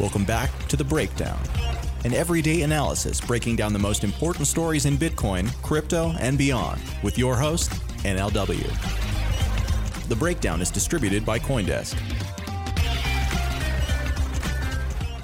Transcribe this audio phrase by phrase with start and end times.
[0.00, 1.38] Welcome back to The Breakdown,
[2.04, 7.16] an everyday analysis breaking down the most important stories in Bitcoin, crypto, and beyond with
[7.16, 7.70] your host,
[8.02, 8.68] NLW.
[10.08, 11.94] The Breakdown is distributed by Coindesk.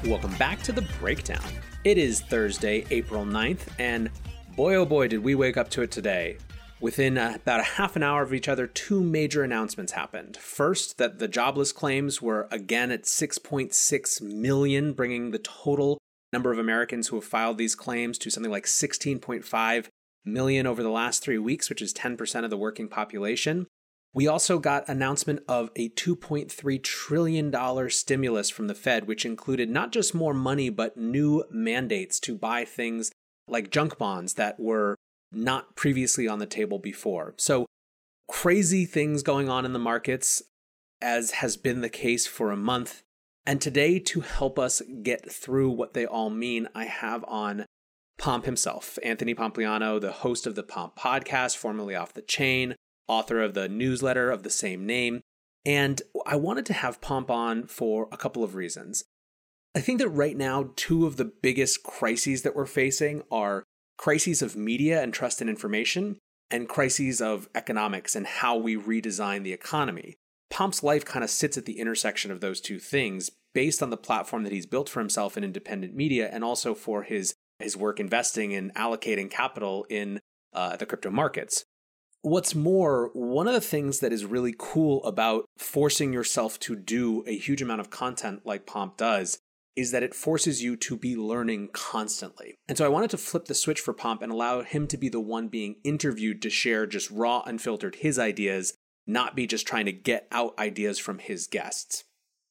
[0.07, 1.43] Welcome back to the breakdown.
[1.83, 4.09] It is Thursday, April 9th, and
[4.55, 6.39] boy oh boy, did we wake up to it today.
[6.81, 10.39] Within uh, about a half an hour of each other, two major announcements happened.
[10.39, 15.99] First, that the jobless claims were again at 6.6 million, bringing the total
[16.33, 19.87] number of Americans who have filed these claims to something like 16.5
[20.25, 23.67] million over the last three weeks, which is 10% of the working population.
[24.15, 29.93] We also got announcement of a $2.3 trillion stimulus from the Fed, which included not
[29.93, 33.13] just more money, but new mandates to buy things
[33.47, 34.97] like junk bonds that were
[35.33, 37.35] not previously on the table before.
[37.37, 37.67] So,
[38.29, 40.43] crazy things going on in the markets,
[41.01, 43.03] as has been the case for a month.
[43.47, 47.67] And today, to help us get through what they all mean, I have on
[48.19, 52.77] Pomp himself, Anthony Pompliano, the host of the Pomp podcast, formerly Off the Chain,
[53.09, 55.23] author of the newsletter of the same name.
[55.65, 59.05] And I wanted to have Pomp on for a couple of reasons.
[59.75, 63.65] I think that right now, two of the biggest crises that we're facing are
[64.01, 66.17] crises of media and trust in information,
[66.51, 70.17] and crises of economics and how we redesign the economy.
[70.49, 73.99] Pomp's life kind of sits at the intersection of those two things based on the
[73.99, 78.01] platform that he's built for himself in independent media and also for his, his work
[78.01, 80.19] investing and allocating capital in
[80.55, 81.67] uh, the crypto markets.
[82.23, 87.23] What's more, one of the things that is really cool about forcing yourself to do
[87.27, 89.41] a huge amount of content like Pomp does
[89.77, 92.57] is that it forces you to be learning constantly.
[92.69, 95.09] And so I wanted to flip the switch for Pomp and allow him to be
[95.09, 98.75] the one being interviewed to share just raw, unfiltered his ideas,
[99.07, 102.05] not be just trying to get out ideas from his guests.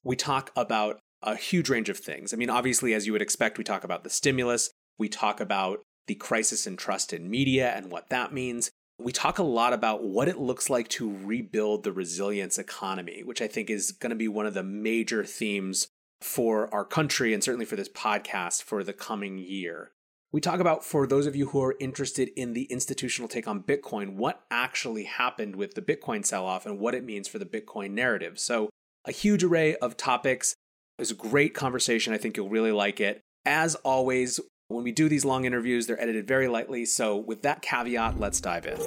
[0.04, 2.34] We talk about a huge range of things.
[2.34, 5.82] I mean, obviously, as you would expect, we talk about the stimulus, we talk about
[6.08, 10.04] the crisis in trust in media and what that means we talk a lot about
[10.04, 14.16] what it looks like to rebuild the resilience economy, which I think is going to
[14.16, 15.88] be one of the major themes
[16.22, 19.92] for our country and certainly for this podcast for the coming year.
[20.32, 23.64] We talk about, for those of you who are interested in the institutional take on
[23.64, 27.46] Bitcoin, what actually happened with the Bitcoin sell off and what it means for the
[27.46, 28.38] Bitcoin narrative.
[28.38, 28.70] So,
[29.06, 30.52] a huge array of topics.
[31.00, 32.14] It was a great conversation.
[32.14, 33.22] I think you'll really like it.
[33.44, 36.86] As always, when we do these long interviews, they're edited very lightly.
[36.86, 38.78] So, with that caveat, let's dive in.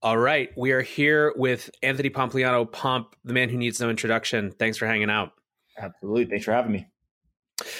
[0.00, 0.56] All right.
[0.56, 4.52] We are here with Anthony Pompliano, Pomp, the man who needs no introduction.
[4.52, 5.32] Thanks for hanging out.
[5.78, 6.26] Absolutely.
[6.26, 6.86] Thanks for having me.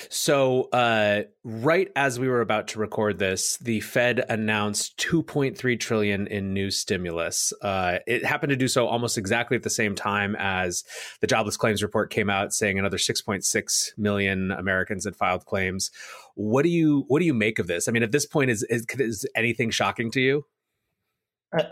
[0.08, 6.26] So, uh, right as we were about to record this, the Fed announced 2.3 trillion
[6.28, 7.52] in new stimulus.
[7.60, 10.82] Uh, it happened to do so almost exactly at the same time as
[11.20, 15.90] the jobless claims report came out, saying another 6.6 million Americans had filed claims.
[16.34, 17.86] What do you what do you make of this?
[17.86, 20.44] I mean, at this point, is is, is anything shocking to you?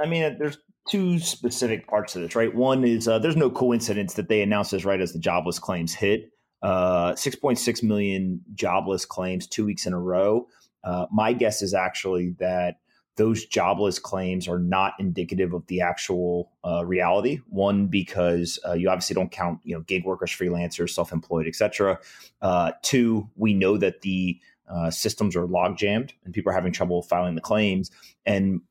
[0.01, 0.59] I mean, there's
[0.91, 2.55] two specific parts of this, right?
[2.55, 5.95] One is uh, there's no coincidence that they announced this right as the jobless claims
[5.95, 6.31] hit
[6.65, 10.49] uh, 6.6 million jobless claims two weeks in a row.
[10.83, 12.77] Uh, my guess is actually that
[13.17, 17.41] those jobless claims are not indicative of the actual uh, reality.
[17.49, 21.99] One, because uh, you obviously don't count, you know, gig workers, freelancers, self-employed, etc.
[22.41, 26.73] Uh, two, we know that the uh, systems are log jammed and people are having
[26.73, 27.91] trouble filing the claims.
[28.25, 28.63] And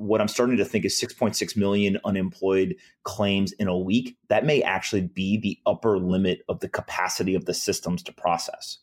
[0.00, 2.74] what I'm starting to think is 6.6 million unemployed
[3.04, 4.16] claims in a week.
[4.28, 8.78] That may actually be the upper limit of the capacity of the systems to process.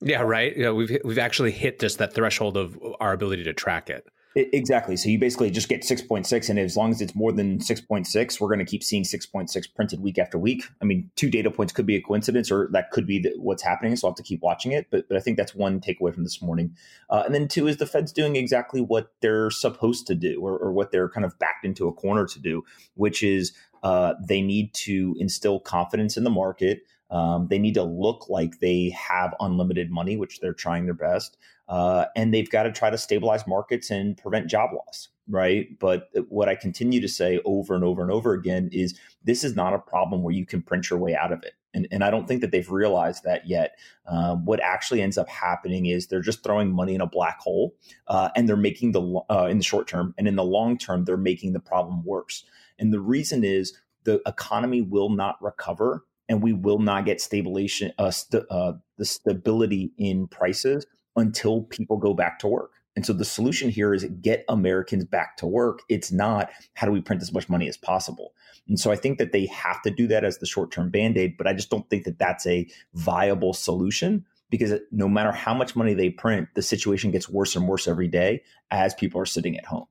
[0.00, 0.56] Yeah, right.
[0.56, 4.06] Yeah, we've we've actually hit just that threshold of our ability to track it.
[4.36, 4.96] Exactly.
[4.96, 8.48] So you basically just get 6.6, and as long as it's more than 6.6, we're
[8.48, 10.64] going to keep seeing 6.6 printed week after week.
[10.80, 13.62] I mean, two data points could be a coincidence, or that could be the, what's
[13.62, 13.96] happening.
[13.96, 14.86] So I'll have to keep watching it.
[14.90, 16.76] But, but I think that's one takeaway from this morning.
[17.08, 20.56] Uh, and then two is the Fed's doing exactly what they're supposed to do, or,
[20.56, 22.62] or what they're kind of backed into a corner to do,
[22.94, 23.52] which is
[23.82, 26.82] uh, they need to instill confidence in the market.
[27.10, 31.36] Um, they need to look like they have unlimited money, which they're trying their best.
[31.68, 35.78] Uh, and they've got to try to stabilize markets and prevent job loss, right?
[35.78, 39.54] But what I continue to say over and over and over again is this is
[39.54, 41.54] not a problem where you can print your way out of it.
[41.72, 43.78] And, and I don't think that they've realized that yet.
[44.06, 47.76] Um, what actually ends up happening is they're just throwing money in a black hole,
[48.08, 51.04] uh, and they're making the uh, in the short term, and in the long term,
[51.04, 52.44] they're making the problem worse.
[52.80, 57.92] And the reason is the economy will not recover, and we will not get stabilization,
[57.98, 60.86] uh, st- uh, the stability in prices
[61.16, 62.70] until people go back to work.
[62.94, 65.80] And so the solution here is get Americans back to work.
[65.88, 68.32] It's not how do we print as much money as possible.
[68.68, 71.18] And so I think that they have to do that as the short term band
[71.18, 75.54] aid, but I just don't think that that's a viable solution because no matter how
[75.54, 79.26] much money they print, the situation gets worse and worse every day as people are
[79.26, 79.86] sitting at home.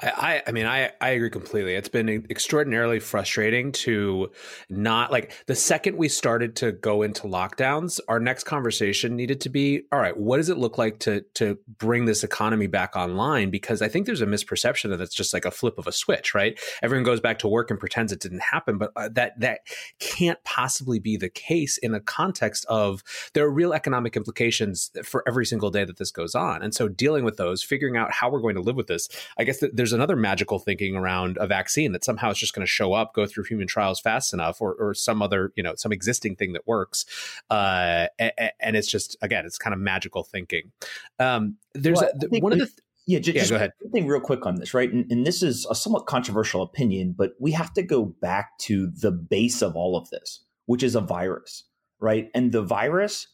[0.00, 1.74] I, I mean, I, I agree completely.
[1.74, 4.30] It's been extraordinarily frustrating to
[4.68, 9.48] not like the second we started to go into lockdowns, our next conversation needed to
[9.48, 13.50] be, all right, what does it look like to to bring this economy back online?
[13.50, 16.34] Because I think there's a misperception that it's just like a flip of a switch,
[16.34, 16.58] right?
[16.82, 19.60] Everyone goes back to work and pretends it didn't happen, but uh, that that
[19.98, 23.02] can't possibly be the case in a context of
[23.32, 26.62] there are real economic implications for every single day that this goes on.
[26.62, 29.08] And so dealing with those, figuring out how we're going to live with this,
[29.38, 32.66] I guess guess there's another magical thinking around a vaccine that somehow it's just going
[32.66, 35.74] to show up, go through human trials fast enough, or, or some other, you know,
[35.76, 37.04] some existing thing that works.
[37.50, 40.72] Uh, and, and, it's just, again, it's kind of magical thinking.
[41.18, 42.66] Um, there's well, a, one of the.
[42.66, 43.72] Th- yeah, just, yeah, go ahead.
[43.80, 44.90] One Thing real quick on this, right?
[44.90, 48.86] And, and, this is a somewhat controversial opinion, but we have to go back to
[48.86, 51.64] the base of all of this, which is a virus,
[52.00, 52.30] right?
[52.34, 53.26] And the virus,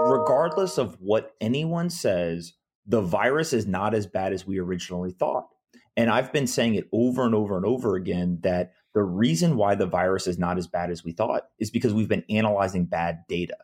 [0.00, 2.52] regardless of what anyone says,
[2.86, 5.48] the virus is not as bad as we originally thought.
[5.96, 9.74] And I've been saying it over and over and over again that the reason why
[9.74, 13.24] the virus is not as bad as we thought is because we've been analyzing bad
[13.28, 13.56] data.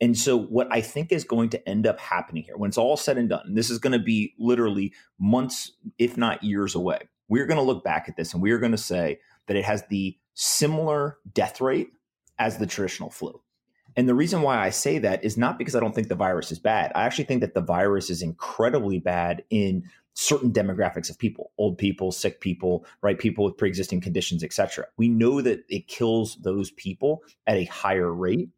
[0.00, 2.96] And so, what I think is going to end up happening here, when it's all
[2.96, 7.46] said and done, this is going to be literally months, if not years away, we're
[7.46, 9.84] going to look back at this and we are going to say that it has
[9.88, 11.90] the similar death rate
[12.38, 13.42] as the traditional flu.
[13.96, 16.52] And the reason why I say that is not because I don't think the virus
[16.52, 16.92] is bad.
[16.94, 19.84] I actually think that the virus is incredibly bad in
[20.20, 23.18] certain demographics of people old people sick people right?
[23.18, 28.12] People with pre-existing conditions etc we know that it kills those people at a higher
[28.12, 28.50] rate.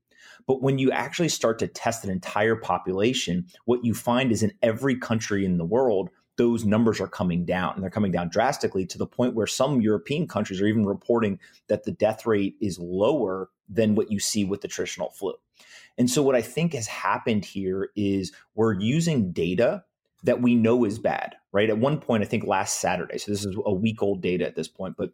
[0.46, 4.52] But when you actually start to test an entire population what you find is in
[4.62, 8.86] every country in the world those numbers are coming down and they're coming down drastically
[8.86, 11.38] to the point where some european countries are even reporting
[11.68, 15.34] that the death rate is lower than what you see with the traditional flu.
[15.96, 19.84] And so what i think has happened here is we're using data
[20.22, 21.70] that we know is bad, right?
[21.70, 24.56] At one point, I think last Saturday, so this is a week old data at
[24.56, 25.10] this point, but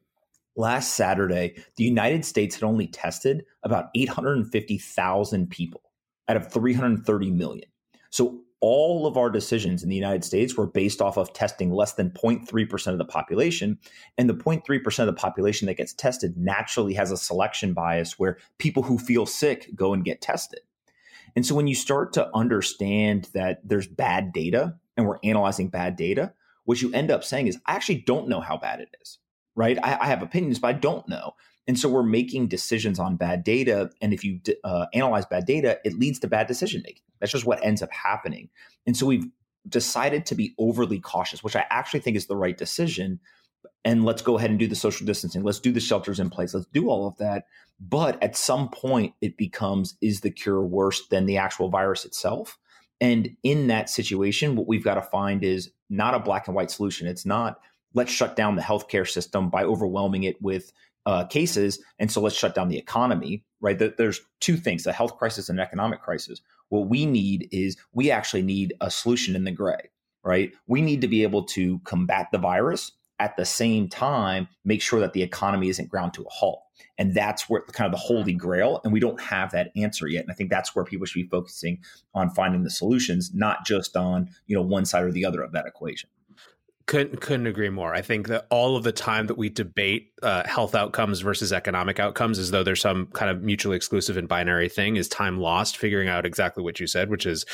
[0.56, 5.82] last Saturday, the United States had only tested about 850,000 people
[6.28, 7.68] out of 330 million.
[8.10, 11.92] So all of our decisions in the United States were based off of testing less
[11.92, 13.78] than 0.3% of the population.
[14.16, 18.38] And the 0.3% of the population that gets tested naturally has a selection bias where
[18.58, 20.60] people who feel sick go and get tested.
[21.36, 25.96] And so when you start to understand that there's bad data and we're analyzing bad
[25.96, 29.18] data, what you end up saying is, I actually don't know how bad it is,
[29.54, 29.78] right?
[29.82, 31.32] I, I have opinions, but I don't know.
[31.66, 33.90] And so we're making decisions on bad data.
[34.02, 37.02] And if you uh, analyze bad data, it leads to bad decision making.
[37.20, 38.50] That's just what ends up happening.
[38.86, 39.26] And so we've
[39.68, 43.20] decided to be overly cautious, which I actually think is the right decision.
[43.84, 45.42] And let's go ahead and do the social distancing.
[45.42, 46.54] Let's do the shelters in place.
[46.54, 47.46] Let's do all of that.
[47.80, 52.58] But at some point, it becomes is the cure worse than the actual virus itself?
[53.00, 56.70] And in that situation, what we've got to find is not a black and white
[56.70, 57.06] solution.
[57.06, 57.60] It's not
[57.94, 60.72] let's shut down the healthcare system by overwhelming it with
[61.06, 63.44] uh, cases, and so let's shut down the economy.
[63.60, 63.78] Right?
[63.78, 66.40] There's two things: a health crisis and an economic crisis.
[66.68, 69.90] What we need is we actually need a solution in the gray.
[70.24, 70.52] Right?
[70.66, 75.00] We need to be able to combat the virus at the same time make sure
[75.00, 76.62] that the economy isn't ground to a halt.
[76.96, 78.80] And that's where kind of the holy grail.
[78.82, 80.22] And we don't have that answer yet.
[80.22, 81.78] And I think that's where people should be focusing
[82.14, 85.52] on finding the solutions, not just on, you know, one side or the other of
[85.52, 86.10] that equation
[86.88, 87.94] Couldn't couldn't agree more.
[87.94, 92.00] I think that all of the time that we debate uh, health outcomes versus economic
[92.00, 95.76] outcomes, as though there's some kind of mutually exclusive and binary thing, is time lost
[95.76, 97.44] figuring out exactly what you said, which is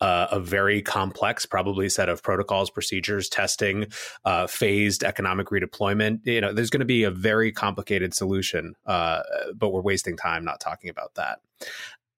[0.00, 3.88] uh, a very complex, probably set of protocols, procedures, testing,
[4.24, 6.20] uh, phased economic redeployment.
[6.24, 9.22] You know, there's going to be a very complicated solution, uh,
[9.56, 11.40] but we're wasting time not talking about that.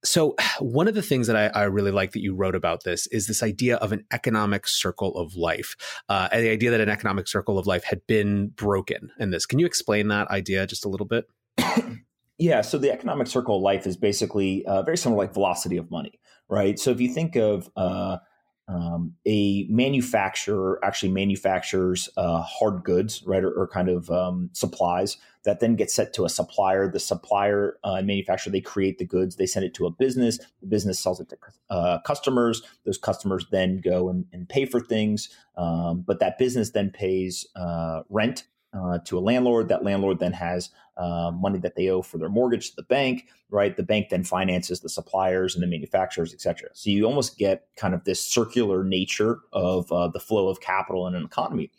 [0.05, 3.07] So, one of the things that I, I, really like that you wrote about this
[3.09, 5.77] is this idea of an economic circle of life,
[6.09, 9.47] uh, and the idea that an economic circle of life had been broken in this.
[9.47, 11.27] Can you explain that idea just a little bit?
[12.39, 12.61] yeah.
[12.61, 16.21] So, the economic circle of life is basically uh, very similar like velocity of money,
[16.49, 16.79] right?
[16.79, 18.19] So, if you think of uh,
[18.69, 25.19] um, a manufacturer actually manufactures uh, hard goods, right, or, or kind of um, supplies
[25.45, 26.91] that then get sent to a supplier.
[26.91, 30.39] The supplier uh, and manufacturer they create the goods, they send it to a business.
[30.61, 31.37] The business sells it to
[31.71, 32.63] uh, customers.
[32.85, 37.47] Those customers then go and, and pay for things, um, but that business then pays
[37.55, 38.45] uh, rent
[38.77, 39.69] uh, to a landlord.
[39.69, 43.27] That landlord then has uh, money that they owe for their mortgage to the bank,
[43.51, 43.77] right?
[43.77, 46.71] The bank then finances the suppliers and the manufacturers, et cetera.
[46.73, 51.07] So you almost get kind of this circular nature of uh, the flow of capital
[51.07, 51.71] in an economy.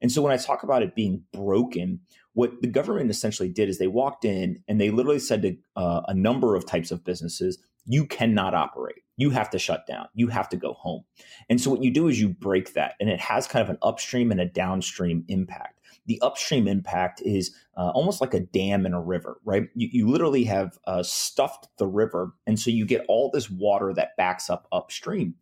[0.00, 2.00] And so when I talk about it being broken,
[2.34, 6.02] what the government essentially did is they walked in and they literally said to uh,
[6.08, 9.02] a number of types of businesses, you cannot operate.
[9.16, 10.08] You have to shut down.
[10.12, 11.04] You have to go home.
[11.48, 13.78] And so what you do is you break that, and it has kind of an
[13.80, 15.75] upstream and a downstream impact
[16.06, 19.68] the upstream impact is uh, almost like a dam in a river, right?
[19.74, 22.32] You, you literally have uh, stuffed the river.
[22.46, 25.34] And so you get all this water that backs up upstream.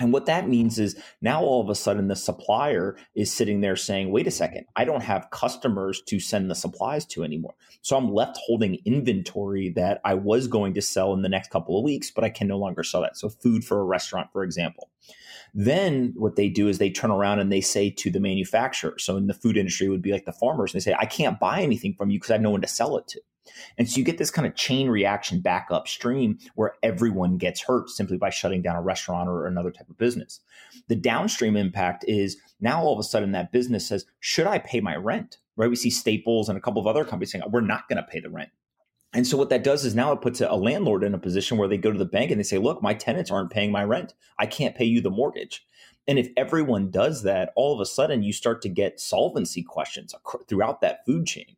[0.00, 3.76] And what that means is now all of a sudden the supplier is sitting there
[3.76, 7.54] saying, wait a second, I don't have customers to send the supplies to anymore.
[7.82, 11.78] So I'm left holding inventory that I was going to sell in the next couple
[11.78, 13.16] of weeks, but I can no longer sell that.
[13.16, 14.90] So food for a restaurant, for example.
[15.54, 18.98] Then what they do is they turn around and they say to the manufacturer.
[18.98, 21.38] So in the food industry, would be like the farmers, and they say, I can't
[21.38, 23.20] buy anything from you because I have no one to sell it to.
[23.76, 27.90] And so you get this kind of chain reaction back upstream where everyone gets hurt
[27.90, 30.40] simply by shutting down a restaurant or another type of business.
[30.88, 34.80] The downstream impact is now all of a sudden that business says, Should I pay
[34.80, 35.38] my rent?
[35.56, 35.68] Right?
[35.68, 38.20] We see Staples and a couple of other companies saying, We're not going to pay
[38.20, 38.50] the rent.
[39.14, 41.68] And so what that does is now it puts a landlord in a position where
[41.68, 44.14] they go to the bank and they say, look, my tenants aren't paying my rent.
[44.38, 45.66] I can't pay you the mortgage.
[46.08, 50.14] And if everyone does that, all of a sudden you start to get solvency questions
[50.48, 51.56] throughout that food chain.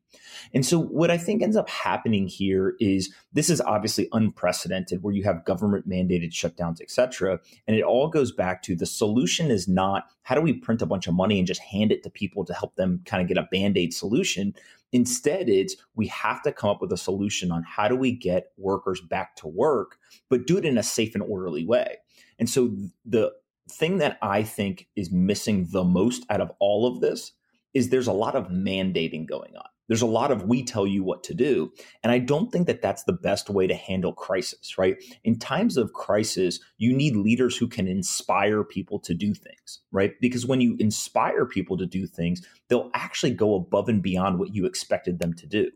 [0.52, 5.14] And so what I think ends up happening here is this is obviously unprecedented where
[5.14, 7.40] you have government mandated shutdowns, et cetera.
[7.66, 10.86] And it all goes back to the solution is not how do we print a
[10.86, 13.38] bunch of money and just hand it to people to help them kind of get
[13.38, 14.54] a band-aid solution.
[14.94, 18.52] Instead, it's we have to come up with a solution on how do we get
[18.56, 19.96] workers back to work,
[20.30, 21.96] but do it in a safe and orderly way.
[22.38, 23.32] And so the
[23.68, 27.32] thing that I think is missing the most out of all of this
[27.74, 29.66] is there's a lot of mandating going on.
[29.88, 31.72] There's a lot of we tell you what to do.
[32.02, 34.96] And I don't think that that's the best way to handle crisis, right?
[35.24, 40.14] In times of crisis, you need leaders who can inspire people to do things, right?
[40.20, 44.54] Because when you inspire people to do things, they'll actually go above and beyond what
[44.54, 45.70] you expected them to do.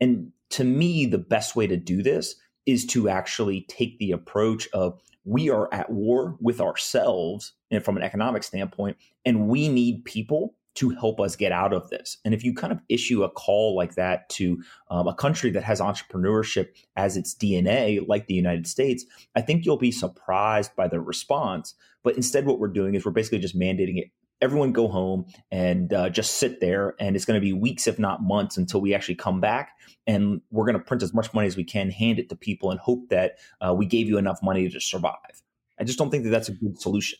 [0.00, 4.68] And to me, the best way to do this is to actually take the approach
[4.72, 10.04] of we are at war with ourselves and from an economic standpoint, and we need
[10.04, 12.18] people to help us get out of this.
[12.24, 15.64] And if you kind of issue a call like that to um, a country that
[15.64, 20.88] has entrepreneurship as its DNA, like the United States, I think you'll be surprised by
[20.88, 21.74] the response.
[22.02, 24.10] But instead, what we're doing is we're basically just mandating it.
[24.40, 26.94] Everyone go home and uh, just sit there.
[26.98, 29.72] And it's going to be weeks, if not months, until we actually come back.
[30.06, 32.70] And we're going to print as much money as we can, hand it to people,
[32.70, 35.42] and hope that uh, we gave you enough money to survive.
[35.78, 37.18] I just don't think that that's a good solution.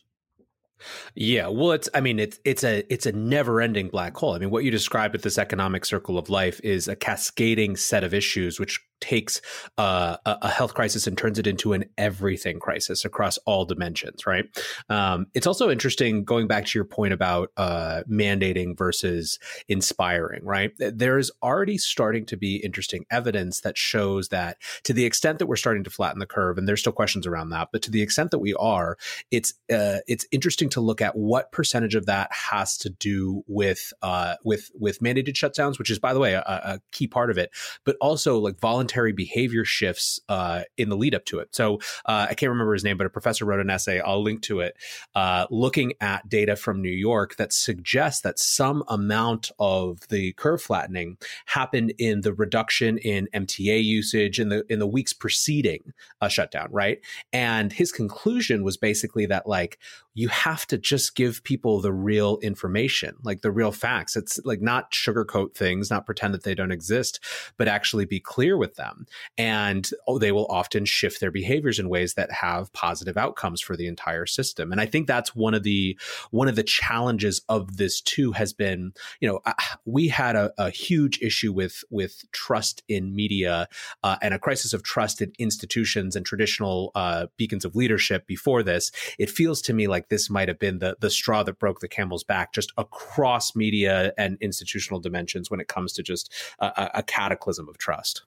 [1.14, 4.34] Yeah, well, it's I mean it's it's a it's a never-ending black hole.
[4.34, 8.04] I mean, what you described with this economic circle of life is a cascading set
[8.04, 9.40] of issues which takes
[9.78, 14.44] uh, a health crisis and turns it into an everything crisis across all dimensions, right?
[14.88, 19.38] Um, it's also interesting going back to your point about uh, mandating versus
[19.68, 20.72] inspiring, right?
[20.78, 25.56] There's already starting to be interesting evidence that shows that to the extent that we're
[25.56, 28.30] starting to flatten the curve, and there's still questions around that, but to the extent
[28.30, 28.96] that we are,
[29.30, 33.92] it's uh, it's interesting to look at what percentage of that has to do with
[34.02, 37.38] uh, with with mandated shutdowns, which is by the way a, a key part of
[37.38, 37.50] it,
[37.84, 41.54] but also like voluntary behavior shifts uh, in the lead up to it.
[41.54, 44.00] So uh, I can't remember his name, but a professor wrote an essay.
[44.00, 44.76] I'll link to it,
[45.14, 50.62] uh, looking at data from New York that suggests that some amount of the curve
[50.62, 51.16] flattening
[51.46, 56.68] happened in the reduction in MTA usage in the in the weeks preceding a shutdown,
[56.70, 57.00] right?
[57.32, 59.78] And his conclusion was basically that like
[60.20, 64.16] you have to just give people the real information, like the real facts.
[64.16, 67.20] It's like not sugarcoat things, not pretend that they don't exist,
[67.56, 69.06] but actually be clear with them.
[69.38, 73.78] And oh, they will often shift their behaviors in ways that have positive outcomes for
[73.78, 74.72] the entire system.
[74.72, 75.98] And I think that's one of the
[76.32, 79.54] one of the challenges of this too has been, you know, uh,
[79.86, 83.68] we had a, a huge issue with with trust in media
[84.04, 88.62] uh, and a crisis of trust in institutions and traditional uh, beacons of leadership before
[88.62, 88.90] this.
[89.18, 91.88] It feels to me like this might have been the the straw that broke the
[91.88, 97.02] camel's back, just across media and institutional dimensions when it comes to just a, a
[97.02, 98.24] cataclysm of trust.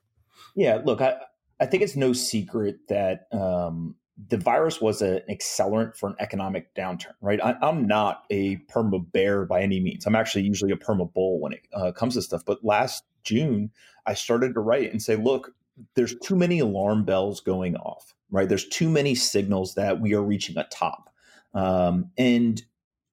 [0.56, 1.16] Yeah, look, I
[1.60, 3.94] I think it's no secret that um,
[4.28, 7.40] the virus was an accelerant for an economic downturn, right?
[7.42, 10.06] I, am not a perma bear by any means.
[10.06, 12.44] I'm actually usually a perma bull when it uh, comes to stuff.
[12.44, 13.70] But last June,
[14.06, 15.52] I started to write and say, look,
[15.94, 18.48] there's too many alarm bells going off, right?
[18.48, 21.10] There's too many signals that we are reaching a top.
[21.54, 22.62] Um, and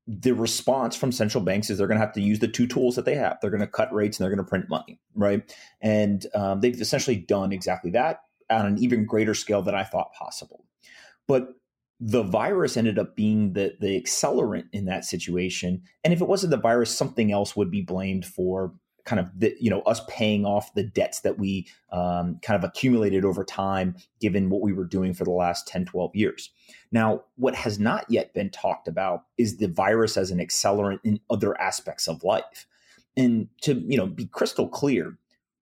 [0.08, 2.96] the response from central banks is they're going to have to use the two tools
[2.96, 3.38] that they have.
[3.40, 5.56] They're going to cut rates and they're going to print money, right?
[5.82, 10.14] And um, they've essentially done exactly that on an even greater scale than I thought
[10.14, 10.66] possible.
[11.28, 11.50] But
[12.00, 15.84] the virus ended up being the the accelerant in that situation.
[16.04, 18.74] And if it wasn't the virus, something else would be blamed for
[19.06, 22.64] kind of the, you know us paying off the debts that we um, kind of
[22.64, 26.50] accumulated over time given what we were doing for the last 10 12 years.
[26.92, 31.20] Now what has not yet been talked about is the virus as an accelerant in
[31.30, 32.68] other aspects of life.
[33.18, 35.18] And to you know be crystal clear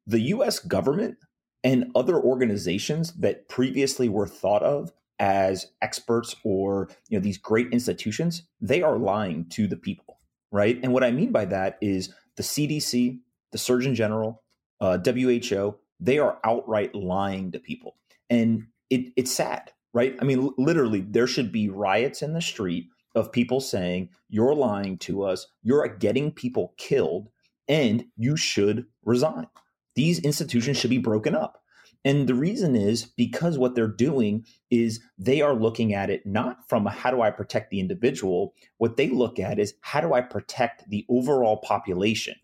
[0.05, 1.17] the us government
[1.63, 7.67] and other organizations that previously were thought of as experts or you know these great
[7.71, 10.19] institutions they are lying to the people
[10.51, 10.79] right?
[10.81, 13.19] And what i mean by that is the cdc
[13.51, 14.43] the surgeon general
[14.81, 17.97] uh, who they are outright lying to people.
[18.29, 20.15] And it, it's sad right?
[20.21, 24.97] I mean literally there should be riots in the street of people saying you're lying
[24.99, 25.47] to us.
[25.63, 27.29] You're getting people killed
[27.67, 29.47] and you should resign.
[29.95, 31.63] These institutions should be broken up.
[32.05, 36.69] And the reason is because what they're doing is they are looking at it not
[36.69, 38.53] from a, how do I protect the individual?
[38.77, 42.35] What they look at is how do I protect the overall population?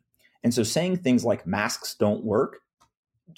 [0.45, 2.59] And so saying things like masks don't work,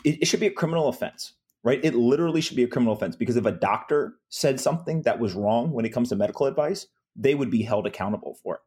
[0.03, 1.33] it, it should be a criminal offense,
[1.63, 1.79] right?
[1.81, 5.33] It literally should be a criminal offense because if a doctor said something that was
[5.33, 8.61] wrong when it comes to medical advice, they would be held accountable for it.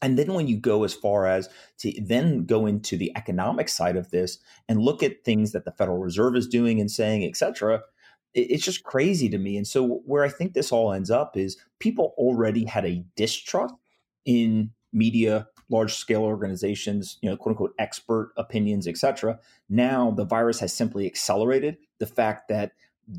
[0.00, 1.48] And then when you go as far as
[1.80, 4.38] to then go into the economic side of this
[4.68, 7.82] and look at things that the Federal Reserve is doing and saying, et cetera,
[8.34, 9.56] it's just crazy to me.
[9.56, 13.74] And so where I think this all ends up is people already had a distrust
[14.24, 19.38] in media, large scale organizations, you know, quote unquote expert opinions, etc.
[19.68, 22.72] Now the virus has simply accelerated the fact that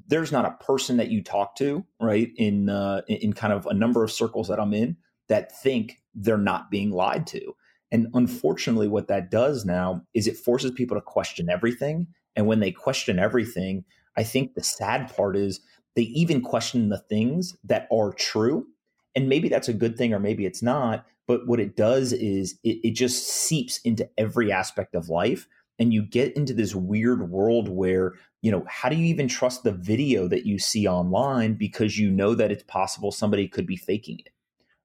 [0.08, 3.74] there's not a person that you talk to, right, in uh, in kind of a
[3.74, 7.56] number of circles that I'm in that think they're not being lied to.
[7.92, 12.08] And unfortunately, what that does now is it forces people to question everything.
[12.36, 13.84] And when they question everything,
[14.16, 15.60] I think the sad part is
[15.96, 18.68] they even question the things that are true.
[19.16, 21.06] And maybe that's a good thing or maybe it's not.
[21.28, 25.48] But what it does is it, it just seeps into every aspect of life.
[25.80, 29.64] And you get into this weird world where, you know, how do you even trust
[29.64, 33.78] the video that you see online because you know that it's possible somebody could be
[33.78, 34.32] faking it?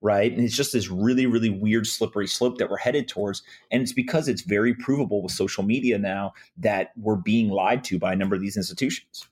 [0.03, 0.33] right?
[0.33, 3.43] And it's just this really, really weird slippery slope that we're headed towards.
[3.71, 7.99] And it's because it's very provable with social media now that we're being lied to
[7.99, 9.27] by a number of these institutions.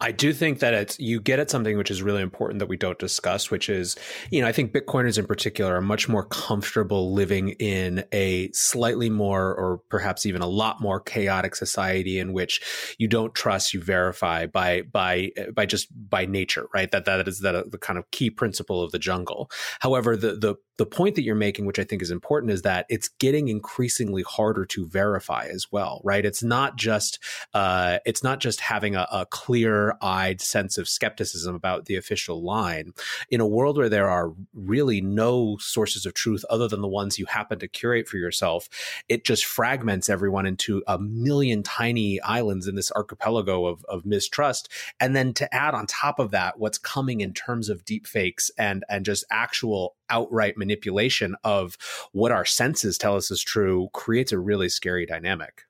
[0.00, 2.76] I do think that it's you get at something which is really important that we
[2.76, 3.96] don't discuss, which is,
[4.30, 9.10] you know, I think Bitcoiners in particular are much more comfortable living in a slightly
[9.10, 12.60] more or perhaps even a lot more chaotic society in which
[12.98, 16.90] you don't trust, you verify by by by just by nature, right?
[16.90, 19.50] That that is that the kind of key principle of the jungle.
[19.80, 22.86] However, the the the point that you're making, which I think is important, is that
[22.88, 26.24] it's getting increasingly harder to verify as well, right?
[26.24, 27.18] It's not just
[27.52, 32.92] uh, it's not just having a, a clear-eyed sense of skepticism about the official line.
[33.30, 37.18] In a world where there are really no sources of truth other than the ones
[37.18, 38.68] you happen to curate for yourself,
[39.08, 44.70] it just fragments everyone into a million tiny islands in this archipelago of, of mistrust.
[44.98, 48.50] And then to add on top of that, what's coming in terms of deep fakes
[48.58, 51.76] and and just actual outright manipulation of
[52.12, 55.62] what our senses tell us is true creates a really scary dynamic.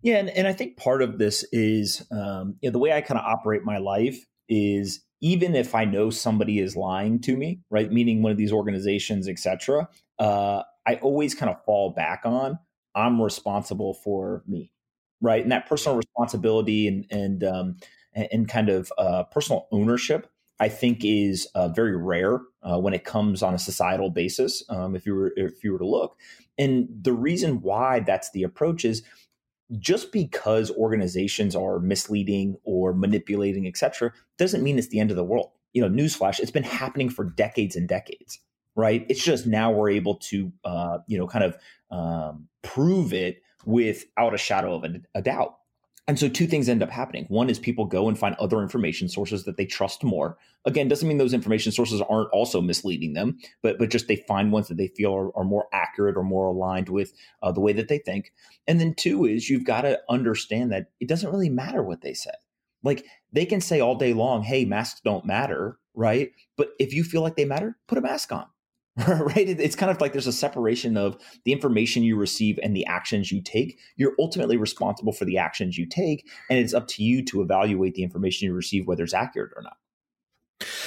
[0.00, 3.00] Yeah, and, and I think part of this is um, you know, the way I
[3.00, 7.60] kind of operate my life is even if I know somebody is lying to me,
[7.70, 7.90] right?
[7.90, 9.88] Meaning one of these organizations, etc.
[10.18, 12.58] Uh, I always kind of fall back on
[12.94, 14.72] I'm responsible for me,
[15.20, 15.42] right?
[15.42, 17.76] And that personal responsibility and and um,
[18.14, 20.28] and, and kind of uh, personal ownership
[20.60, 24.64] I think is uh, very rare uh, when it comes on a societal basis.
[24.68, 26.16] Um, if you were if you were to look,
[26.58, 29.02] and the reason why that's the approach is
[29.78, 35.24] just because organizations are misleading or manipulating, etc., doesn't mean it's the end of the
[35.24, 35.50] world.
[35.74, 38.40] You know, newsflash, it's been happening for decades and decades,
[38.74, 39.04] right?
[39.08, 41.56] It's just now we're able to, uh, you know, kind of
[41.90, 45.56] um, prove it without a shadow of a, a doubt.
[46.08, 47.26] And so two things end up happening.
[47.28, 50.38] One is people go and find other information sources that they trust more.
[50.64, 54.50] Again, doesn't mean those information sources aren't also misleading them, but but just they find
[54.50, 57.74] ones that they feel are, are more accurate or more aligned with uh, the way
[57.74, 58.32] that they think.
[58.66, 62.14] And then two is you've got to understand that it doesn't really matter what they
[62.14, 62.32] say.
[62.82, 66.30] Like they can say all day long, "Hey, masks don't matter," right?
[66.56, 68.46] But if you feel like they matter, put a mask on.
[69.06, 69.48] right?
[69.48, 73.30] It's kind of like there's a separation of the information you receive and the actions
[73.30, 73.78] you take.
[73.96, 77.94] You're ultimately responsible for the actions you take, and it's up to you to evaluate
[77.94, 79.76] the information you receive, whether it's accurate or not.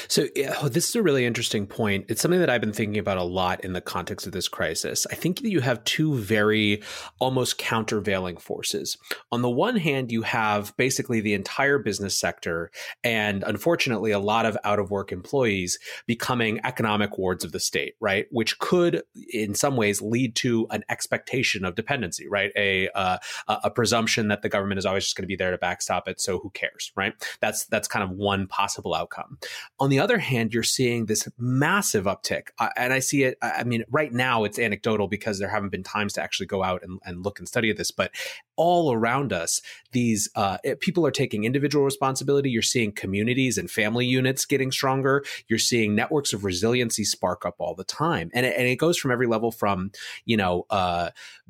[0.07, 2.05] So, yeah, this is a really interesting point.
[2.09, 5.07] It's something that I've been thinking about a lot in the context of this crisis.
[5.09, 6.81] I think that you have two very
[7.19, 8.97] almost countervailing forces.
[9.31, 12.71] On the one hand, you have basically the entire business sector
[13.03, 17.95] and unfortunately a lot of out of work employees becoming economic wards of the state,
[18.01, 18.27] right?
[18.31, 22.51] Which could, in some ways, lead to an expectation of dependency, right?
[22.57, 25.57] A, uh, a presumption that the government is always just going to be there to
[25.57, 26.19] backstop it.
[26.19, 27.13] So who cares, right?
[27.39, 29.37] That's, that's kind of one possible outcome.
[29.79, 32.49] On the other hand, you're seeing this massive uptick.
[32.59, 35.83] Uh, and I see it, I mean, right now it's anecdotal because there haven't been
[35.83, 38.11] times to actually go out and, and look and study this, but
[38.55, 42.49] all around us, these uh, people are taking individual responsibility.
[42.49, 45.23] You're seeing communities and family units getting stronger.
[45.47, 48.29] You're seeing networks of resiliency spark up all the time.
[48.33, 49.91] And it, and it goes from every level from,
[50.25, 51.09] you know, uh,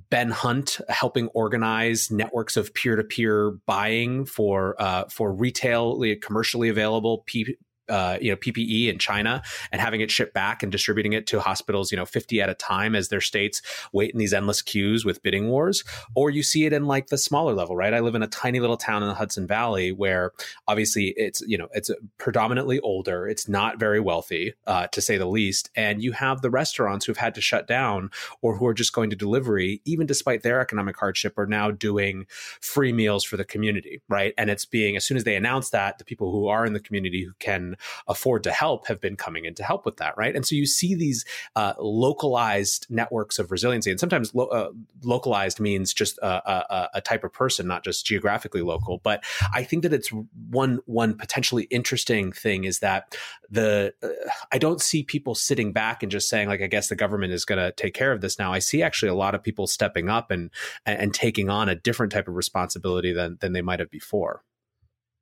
[0.10, 6.70] Ben Hunt helping organize networks of peer to peer buying for, uh, for retail, commercially
[6.70, 7.58] available P-
[7.90, 9.42] uh, you know PPE in China
[9.72, 12.54] and having it shipped back and distributing it to hospitals, you know, 50 at a
[12.54, 15.84] time as their states wait in these endless queues with bidding wars.
[16.16, 17.94] Or you see it in like the smaller level, right?
[17.94, 20.32] I live in a tiny little town in the Hudson Valley where
[20.68, 25.26] obviously it's you know it's predominantly older, it's not very wealthy uh, to say the
[25.26, 28.10] least, and you have the restaurants who've had to shut down
[28.42, 32.26] or who are just going to delivery, even despite their economic hardship, are now doing
[32.60, 34.34] free meals for the community, right?
[34.38, 36.80] And it's being as soon as they announce that, the people who are in the
[36.80, 37.71] community who can
[38.08, 40.36] afford to help have been coming in to help with that, right?
[40.36, 44.72] And so you see these uh, localized networks of resiliency, and sometimes lo- uh,
[45.04, 49.00] localized means just a, a, a, type of person, not just geographically local.
[49.00, 50.12] But I think that it's
[50.50, 53.16] one one potentially interesting thing is that
[53.50, 54.10] the uh,
[54.52, 57.46] I don't see people sitting back and just saying like I guess the government is
[57.46, 58.54] going to take care of this now.
[58.54, 60.50] I see actually a lot of people stepping up and
[60.86, 64.44] and taking on a different type of responsibility than than they might have before.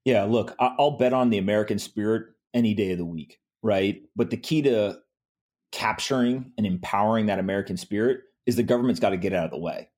[0.05, 4.01] Yeah, look, I'll bet on the American spirit any day of the week, right?
[4.15, 4.99] But the key to
[5.71, 9.59] capturing and empowering that American spirit is the government's got to get out of the
[9.59, 9.89] way.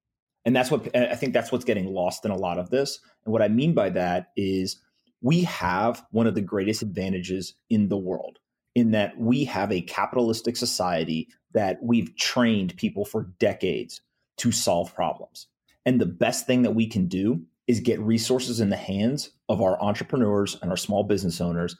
[0.44, 3.00] And that's what I think that's what's getting lost in a lot of this.
[3.26, 4.82] And what I mean by that is
[5.22, 8.40] we have one of the greatest advantages in the world
[8.74, 14.02] in that we have a capitalistic society that we've trained people for decades
[14.38, 15.48] to solve problems.
[15.86, 19.62] And the best thing that we can do is get resources in the hands of
[19.62, 21.76] our entrepreneurs and our small business owners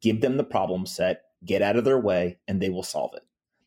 [0.00, 3.22] give them the problem set, get out of their way, and they will solve it.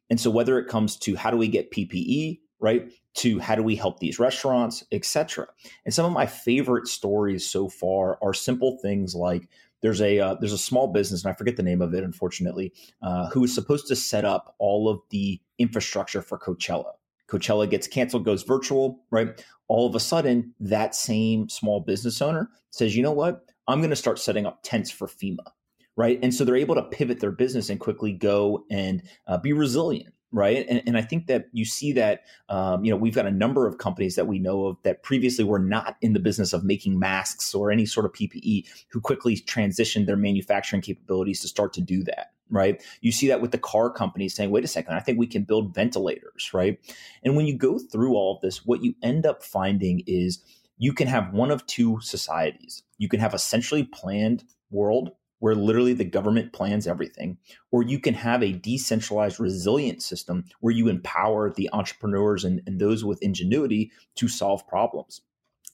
[0.10, 3.64] And so whether it comes to how do we get PPE, right, to how do
[3.64, 5.48] we help these restaurants, etc.
[5.86, 9.50] And some of my favorite stories so far are simple things like
[9.82, 12.74] there's a uh, there's a small business and I forget the name of it unfortunately
[13.02, 16.94] uh, who is supposed to set up all of the infrastructure for Coachella.
[17.28, 19.44] Coachella gets canceled, goes virtual, right?
[19.68, 23.46] All of a sudden, that same small business owner says, you know what?
[23.68, 25.46] I'm going to start setting up tents for FEMA
[25.96, 26.20] right?
[26.22, 30.14] And so they're able to pivot their business and quickly go and uh, be resilient,
[30.32, 30.66] right?
[30.68, 33.68] And, and, I think that you see that, um, you know, we've got a number
[33.68, 36.98] of companies that we know of that previously were not in the business of making
[36.98, 41.82] masks or any sort of PPE who quickly transitioned their manufacturing capabilities to start to
[41.82, 42.32] do that.
[42.50, 42.84] Right.
[43.02, 45.44] You see that with the car companies saying, wait a second, I think we can
[45.44, 46.52] build ventilators.
[46.54, 46.80] Right.
[47.24, 50.44] And when you go through all of this, what you end up finding is
[50.78, 52.84] you can have one of two societies.
[52.98, 55.12] You can have a centrally planned world
[55.44, 57.38] where literally the government plans everything,
[57.70, 62.80] or you can have a decentralized, resilient system where you empower the entrepreneurs and, and
[62.80, 65.20] those with ingenuity to solve problems.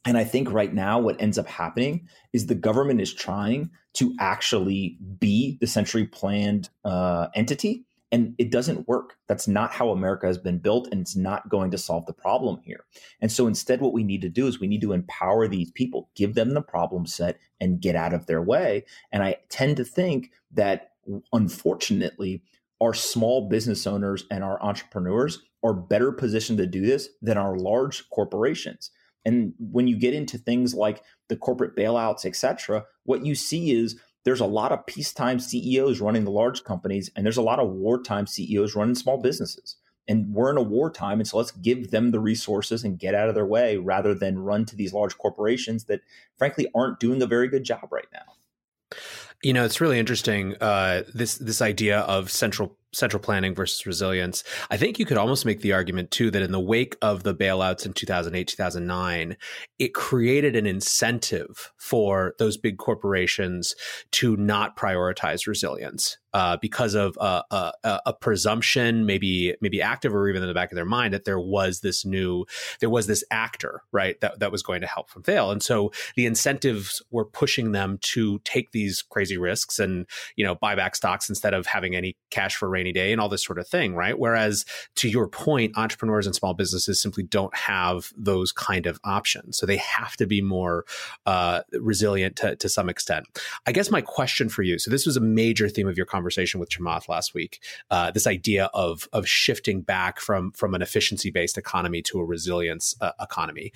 [0.06, 4.16] And I think right now, what ends up happening is the government is trying to
[4.20, 9.18] actually be the centrally planned uh, entity and it doesn't work.
[9.28, 12.60] That's not how America has been built, and it's not going to solve the problem
[12.64, 12.86] here.
[13.22, 16.10] And so instead, what we need to do is we need to empower these people,
[16.16, 18.86] give them the problem set, and get out of their way.
[19.12, 20.92] And I tend to think that
[21.34, 22.44] unfortunately,
[22.82, 27.58] our small business owners and our entrepreneurs are better positioned to do this than our
[27.58, 28.92] large corporations.
[29.26, 33.72] And when you get into things like the corporate bailouts, et cetera, what you see
[33.72, 37.60] is there's a lot of peacetime CEOs running the large companies, and there's a lot
[37.60, 39.78] of wartime CEOs running small businesses.
[40.08, 43.30] And we're in a wartime, and so let's give them the resources and get out
[43.30, 46.02] of their way rather than run to these large corporations that,
[46.38, 48.98] frankly, aren't doing a very good job right now.
[49.44, 50.56] You know, it's really interesting.
[50.60, 54.44] Uh, this this idea of central central planning versus resilience.
[54.70, 57.36] I think you could almost make the argument too that in the wake of the
[57.36, 59.38] bailouts in 2008, 2009,
[59.78, 63.76] it created an incentive for those big corporations
[64.12, 70.28] to not prioritize resilience uh, because of a, a, a, presumption, maybe maybe active or
[70.30, 72.46] even in the back of their mind, that there was this new,
[72.80, 75.92] there was this actor, right, that, that was going to help from fail, and so
[76.16, 80.96] the incentives were pushing them to take these crazy risks and you know buy back
[80.96, 83.94] stocks instead of having any cash for rainy day and all this sort of thing,
[83.94, 84.18] right?
[84.18, 84.66] Whereas
[84.96, 89.58] to your point, entrepreneurs and small businesses simply don't have those kind of options.
[89.58, 90.86] So they have to be more
[91.26, 93.26] uh, resilient to, to some extent.
[93.68, 96.60] I guess my question for you so this was a major theme of your conversation
[96.60, 97.62] with Chamath last week
[97.92, 102.26] uh, this idea of, of shifting back from, from an efficiency based economy to a
[102.26, 103.72] resilience uh, economy.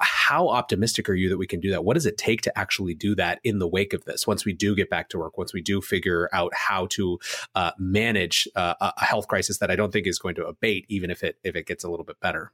[0.00, 1.84] How optimistic are you that we can do that?
[1.84, 4.52] What does it take to actually do that in the wake of this once we
[4.52, 7.18] do get back to work, once we do figure out how to
[7.54, 11.10] uh, manage uh, a health crisis that I don't think is going to abate, even
[11.10, 12.52] if it if it gets a little bit better.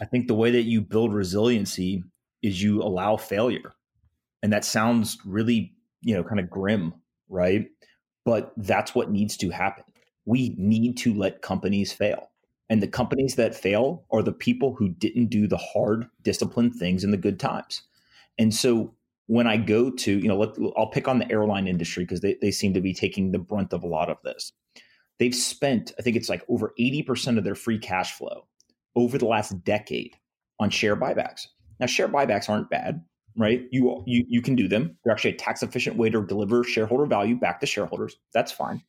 [0.00, 2.02] I think the way that you build resiliency
[2.42, 3.74] is you allow failure,
[4.42, 6.94] and that sounds really you know kind of grim,
[7.28, 7.68] right?
[8.24, 9.84] But that's what needs to happen.
[10.24, 12.30] We need to let companies fail.
[12.68, 17.04] And the companies that fail are the people who didn't do the hard, disciplined things
[17.04, 17.82] in the good times.
[18.38, 18.92] And so
[19.26, 22.36] when I go to, you know, let, I'll pick on the airline industry because they,
[22.40, 24.52] they seem to be taking the brunt of a lot of this
[25.18, 28.46] they've spent, I think it's like over 80% of their free cash flow
[28.94, 30.16] over the last decade
[30.58, 31.46] on share buybacks.
[31.80, 33.04] Now, share buybacks aren't bad,
[33.36, 33.62] right?
[33.70, 34.96] You, you, you can do them.
[35.04, 38.16] They're actually a tax efficient way to deliver shareholder value back to shareholders.
[38.32, 38.82] That's fine.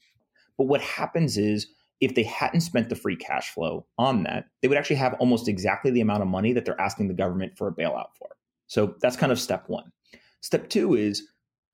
[0.57, 1.67] But what happens is
[1.99, 5.47] if they hadn't spent the free cash flow on that, they would actually have almost
[5.47, 8.29] exactly the amount of money that they're asking the government for a bailout for.
[8.67, 9.91] So that's kind of step one.
[10.41, 11.27] Step two is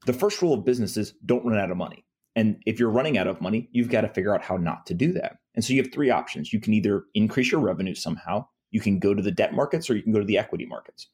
[0.06, 2.06] the first rule of business is don't run out of money.
[2.36, 4.94] And if you're running out of money, you've got to figure out how not to
[4.94, 5.38] do that.
[5.56, 6.52] And so you have three options.
[6.52, 9.96] You can either increase your revenue somehow, you can go to the debt markets, or
[9.96, 11.08] you can go to the equity markets.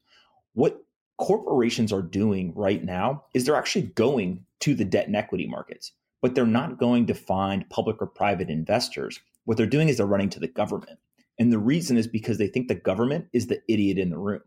[0.54, 0.82] What
[1.18, 5.92] corporations are doing right now is they're actually going to the debt and equity markets,
[6.22, 9.20] but they're not going to find public or private investors.
[9.44, 11.00] What they're doing is they're running to the government.
[11.38, 14.42] And the reason is because they think the government is the idiot in the room.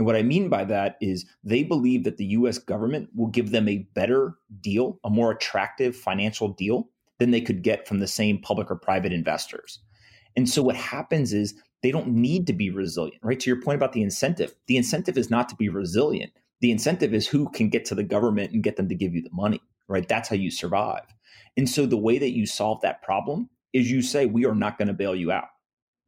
[0.00, 3.50] And what I mean by that is they believe that the US government will give
[3.50, 8.06] them a better deal, a more attractive financial deal than they could get from the
[8.06, 9.78] same public or private investors.
[10.36, 13.38] And so what happens is they don't need to be resilient, right?
[13.40, 16.32] To your point about the incentive, the incentive is not to be resilient.
[16.62, 19.20] The incentive is who can get to the government and get them to give you
[19.20, 20.08] the money, right?
[20.08, 21.04] That's how you survive.
[21.58, 24.78] And so the way that you solve that problem is you say, we are not
[24.78, 25.48] going to bail you out,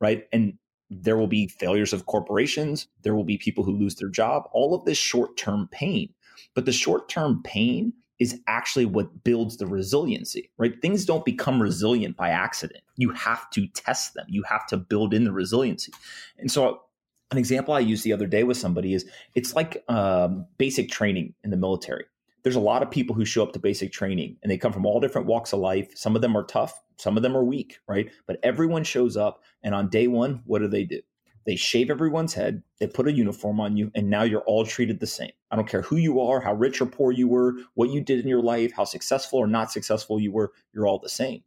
[0.01, 0.25] right?
[0.33, 0.55] And
[1.01, 2.89] there will be failures of corporations.
[3.03, 6.13] There will be people who lose their job, all of this short term pain.
[6.55, 10.81] But the short term pain is actually what builds the resiliency, right?
[10.81, 12.83] Things don't become resilient by accident.
[12.97, 15.93] You have to test them, you have to build in the resiliency.
[16.39, 16.83] And so,
[17.31, 21.35] an example I used the other day with somebody is it's like um, basic training
[21.43, 22.05] in the military.
[22.43, 24.87] There's a lot of people who show up to basic training and they come from
[24.87, 25.91] all different walks of life.
[25.95, 28.11] Some of them are tough, some of them are weak, right?
[28.27, 29.43] But everyone shows up.
[29.63, 31.01] And on day one, what do they do?
[31.45, 35.01] They shave everyone's head, they put a uniform on you, and now you're all treated
[35.01, 35.33] the same.
[35.51, 38.21] I don't care who you are, how rich or poor you were, what you did
[38.21, 41.43] in your life, how successful or not successful you were, you're all the same.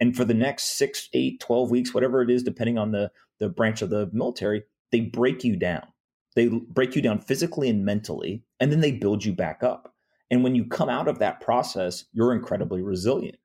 [0.00, 3.48] And for the next six, eight, 12 weeks, whatever it is, depending on the, the
[3.48, 5.86] branch of the military, they break you down.
[6.34, 9.93] They break you down physically and mentally, and then they build you back up.
[10.30, 13.36] And when you come out of that process, you're incredibly resilient.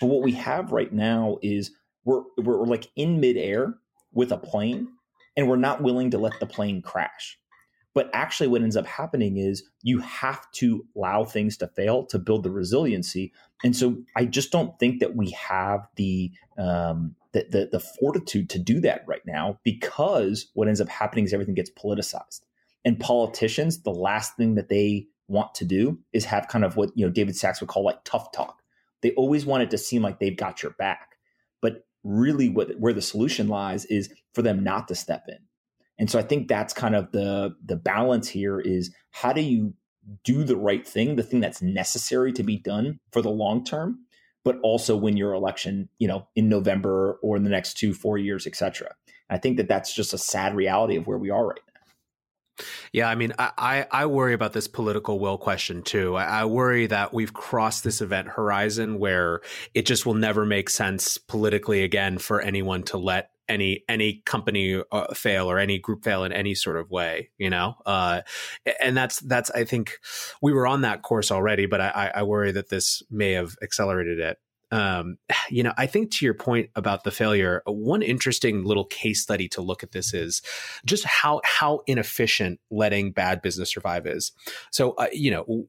[0.00, 1.72] But what we have right now is
[2.04, 3.74] we're, we're, like in midair
[4.12, 4.88] with a plane
[5.36, 7.38] and we're not willing to let the plane crash.
[7.94, 12.18] But actually, what ends up happening is you have to allow things to fail to
[12.18, 13.32] build the resiliency.
[13.64, 18.50] And so, I just don't think that we have the um, the, the, the fortitude
[18.50, 22.40] to do that right now because what ends up happening is everything gets politicized.
[22.84, 26.90] And politicians, the last thing that they want to do is have kind of what
[26.94, 28.58] you know David Sacks would call like tough talk
[29.02, 31.16] they always want it to seem like they've got your back.
[31.60, 35.38] But really what where the solution lies is for them not to step in.
[35.98, 39.74] And so I think that's kind of the the balance here is how do you
[40.24, 43.98] do the right thing, the thing that's necessary to be done for the long term,
[44.44, 48.16] but also win your election, you know, in November or in the next two, four
[48.16, 48.94] years, et cetera.
[49.28, 51.60] I think that that's just a sad reality of where we are right.
[52.92, 56.16] Yeah, I mean, I, I worry about this political will question too.
[56.16, 59.40] I, I, worry that we've crossed this event horizon where
[59.74, 64.82] it just will never make sense politically again for anyone to let any any company
[64.92, 68.20] uh, fail or any group fail in any sort of way you know uh,
[68.80, 69.92] and that's that's i think
[70.42, 74.18] we were on that course already but i i worry that this may have accelerated
[74.18, 74.36] it
[74.70, 75.18] um,
[75.50, 79.48] you know, I think to your point about the failure, one interesting little case study
[79.48, 80.42] to look at this is
[80.84, 84.32] just how how inefficient letting bad business survive is.
[84.70, 85.66] So, uh, you know,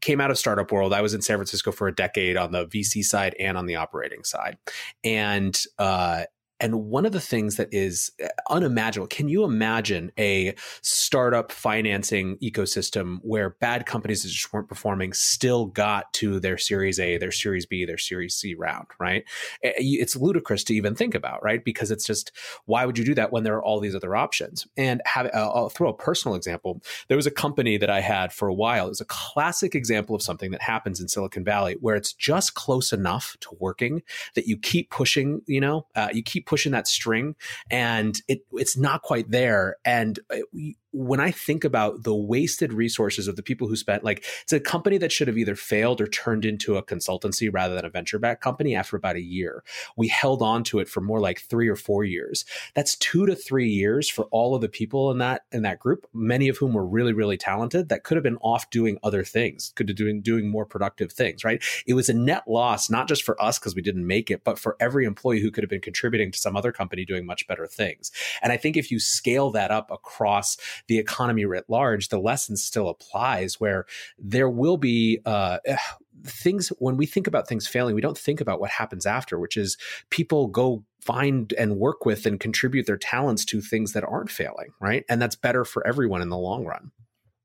[0.00, 0.92] came out of startup world.
[0.92, 3.76] I was in San Francisco for a decade on the VC side and on the
[3.76, 4.58] operating side,
[5.04, 6.24] and uh,
[6.60, 12.36] and one of the things that is uh, unimaginable, can you imagine a startup financing
[12.38, 17.32] ecosystem where bad companies that just weren't performing still got to their Series A, their
[17.32, 19.24] Series B, their Series C round, right?
[19.62, 21.64] It's ludicrous to even think about, right?
[21.64, 22.32] Because it's just,
[22.66, 24.66] why would you do that when there are all these other options?
[24.76, 26.82] And have, I'll throw a personal example.
[27.08, 28.86] There was a company that I had for a while.
[28.86, 32.54] It was a classic example of something that happens in Silicon Valley where it's just
[32.54, 34.02] close enough to working
[34.34, 37.36] that you keep pushing, you know, uh, you keep pushing that string
[37.70, 39.76] and it it's not quite there.
[39.84, 44.04] And it, uh, when I think about the wasted resources of the people who spent,
[44.04, 47.74] like, it's a company that should have either failed or turned into a consultancy rather
[47.74, 49.62] than a venture backed company after about a year.
[49.96, 52.44] We held on to it for more like three or four years.
[52.74, 56.06] That's two to three years for all of the people in that in that group,
[56.12, 59.72] many of whom were really, really talented, that could have been off doing other things,
[59.76, 61.62] could have been doing more productive things, right?
[61.86, 64.58] It was a net loss, not just for us because we didn't make it, but
[64.58, 67.66] for every employee who could have been contributing to some other company doing much better
[67.66, 68.10] things.
[68.42, 70.56] And I think if you scale that up across
[70.90, 73.86] the economy writ large, the lesson still applies where
[74.18, 75.58] there will be uh,
[76.24, 79.56] things when we think about things failing, we don't think about what happens after, which
[79.56, 79.78] is
[80.10, 84.70] people go find and work with and contribute their talents to things that aren't failing,
[84.80, 85.04] right?
[85.08, 86.90] And that's better for everyone in the long run.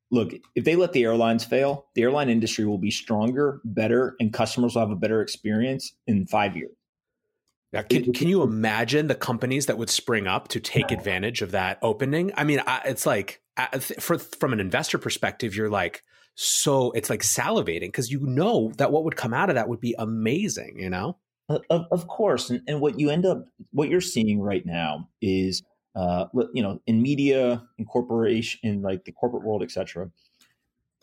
[0.09, 4.33] Look, if they let the airlines fail, the airline industry will be stronger, better, and
[4.33, 6.71] customers will have a better experience in five years.
[7.73, 11.51] Now, can, can you imagine the companies that would spring up to take advantage of
[11.51, 12.31] that opening?
[12.37, 13.41] I mean, it's like
[13.99, 16.01] for, from an investor perspective, you're like,
[16.35, 19.81] so it's like salivating because you know that what would come out of that would
[19.81, 21.17] be amazing, you know?
[21.47, 22.49] Of, of course.
[22.49, 25.61] And, and what you end up, what you're seeing right now is,
[25.95, 30.09] uh, you know, in media, in corporation, in like the corporate world, et cetera,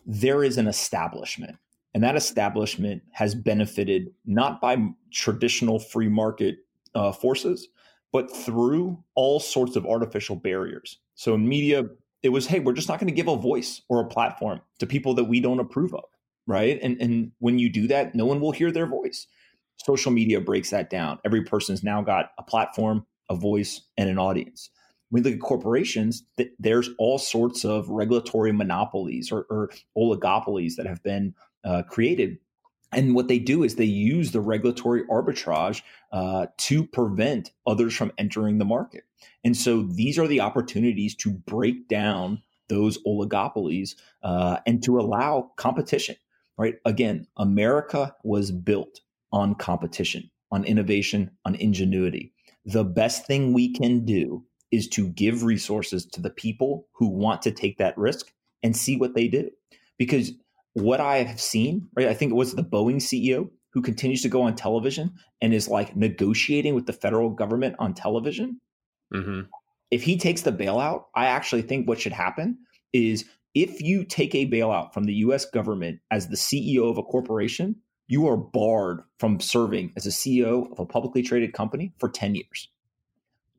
[0.05, 1.57] there is an establishment
[1.95, 4.77] and that establishment has benefited not by
[5.13, 6.57] traditional free market
[6.95, 7.69] uh, forces,
[8.13, 10.99] but through all sorts of artificial barriers.
[11.15, 11.85] So in media,
[12.23, 14.87] it was, hey, we're just not going to give a voice or a platform to
[14.87, 16.05] people that we don't approve of,
[16.47, 16.79] right?
[16.83, 19.27] And and when you do that, no one will hear their voice.
[19.77, 21.19] Social media breaks that down.
[21.25, 24.71] Every person's now got a platform, a voice, and an audience.
[25.09, 26.25] When we look at corporations,
[26.59, 32.39] there's all sorts of regulatory monopolies or, or oligopolies that have been uh, created.
[32.93, 38.13] And what they do is they use the regulatory arbitrage uh, to prevent others from
[38.19, 39.05] entering the market.
[39.45, 45.53] And so these are the opportunities to break down those oligopolies uh, and to allow
[45.57, 46.17] competition.
[46.59, 46.75] Right?
[46.85, 49.01] Again, America was built
[49.33, 52.35] on competition, on innovation, on ingenuity.
[52.67, 57.43] The best thing we can do is to give resources to the people who want
[57.43, 59.51] to take that risk and see what they do.
[59.99, 60.33] Because
[60.75, 62.09] what I have seen, right?
[62.09, 65.69] I think it was the Boeing CEO who continues to go on television and is
[65.69, 68.61] like negotiating with the federal government on television.
[69.13, 69.43] Mm-hmm.
[69.91, 72.59] If he takes the bailout, I actually think what should happen
[72.93, 77.03] is if you take a bailout from the US government as the CEO of a
[77.03, 77.77] corporation,
[78.09, 82.35] you are barred from serving as a CEO of a publicly traded company for 10
[82.35, 82.69] years.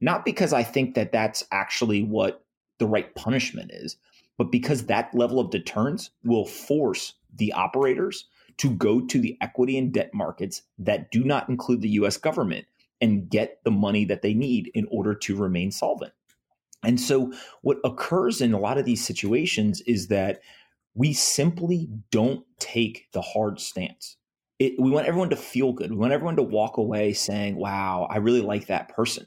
[0.02, 2.44] Not because I think that that's actually what
[2.78, 3.98] the right punishment is,
[4.38, 8.26] but because that level of deterrence will force the operators
[8.58, 12.66] to go to the equity and debt markets that do not include the US government
[13.02, 16.14] and get the money that they need in order to remain solvent.
[16.84, 20.42] And so, what occurs in a lot of these situations is that
[20.96, 24.18] we simply don't take the hard stance.
[24.60, 25.92] It, we want everyone to feel good.
[25.92, 29.26] We want everyone to walk away saying, wow, I really like that person.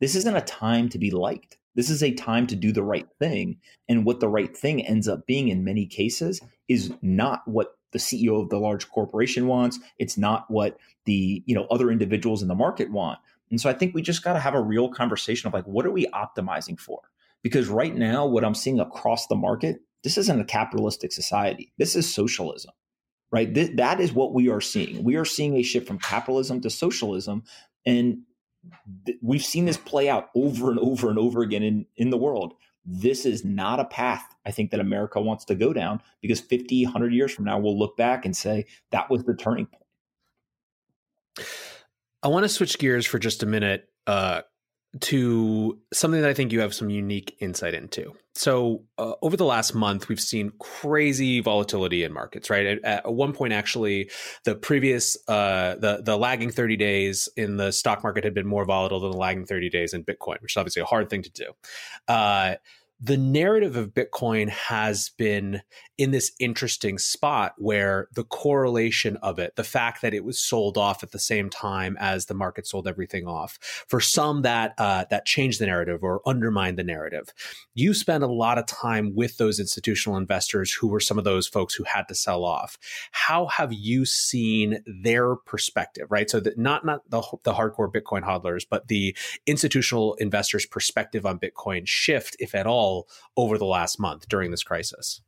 [0.00, 1.58] This isn't a time to be liked.
[1.74, 3.58] This is a time to do the right thing.
[3.88, 7.98] And what the right thing ends up being in many cases is not what the
[7.98, 9.78] CEO of the large corporation wants.
[9.98, 13.18] It's not what the, you know, other individuals in the market want.
[13.50, 15.86] And so I think we just got to have a real conversation of like, what
[15.86, 17.00] are we optimizing for?
[17.42, 21.72] Because right now, what I'm seeing across the market, this isn't a capitalistic society.
[21.78, 22.72] This is socialism.
[23.32, 23.52] right?
[23.52, 25.02] Th- that is what we are seeing.
[25.02, 27.42] We are seeing a shift from capitalism to socialism.
[27.84, 28.22] And
[29.20, 32.54] we've seen this play out over and over and over again in, in the world.
[32.84, 36.84] This is not a path I think that America wants to go down because 50,
[36.84, 41.46] 100 years from now, we'll look back and say that was the turning point.
[42.22, 44.42] I want to switch gears for just a minute uh,
[45.00, 48.12] to something that I think you have some unique insight into.
[48.34, 52.50] So, uh, over the last month, we've seen crazy volatility in markets.
[52.50, 54.10] Right at, at one point, actually,
[54.44, 58.64] the previous uh, the the lagging thirty days in the stock market had been more
[58.64, 61.30] volatile than the lagging thirty days in Bitcoin, which is obviously a hard thing to
[61.30, 61.52] do.
[62.08, 62.54] Uh,
[63.00, 65.60] the narrative of Bitcoin has been
[66.02, 70.76] in this interesting spot where the correlation of it, the fact that it was sold
[70.76, 75.04] off at the same time as the market sold everything off, for some that uh,
[75.10, 77.32] that changed the narrative or undermined the narrative.
[77.74, 81.46] You spend a lot of time with those institutional investors who were some of those
[81.46, 82.76] folks who had to sell off.
[83.12, 86.08] How have you seen their perspective?
[86.10, 91.24] Right, so that not not the the hardcore Bitcoin hodlers, but the institutional investors' perspective
[91.24, 95.20] on Bitcoin shift, if at all over the last month during this crisis?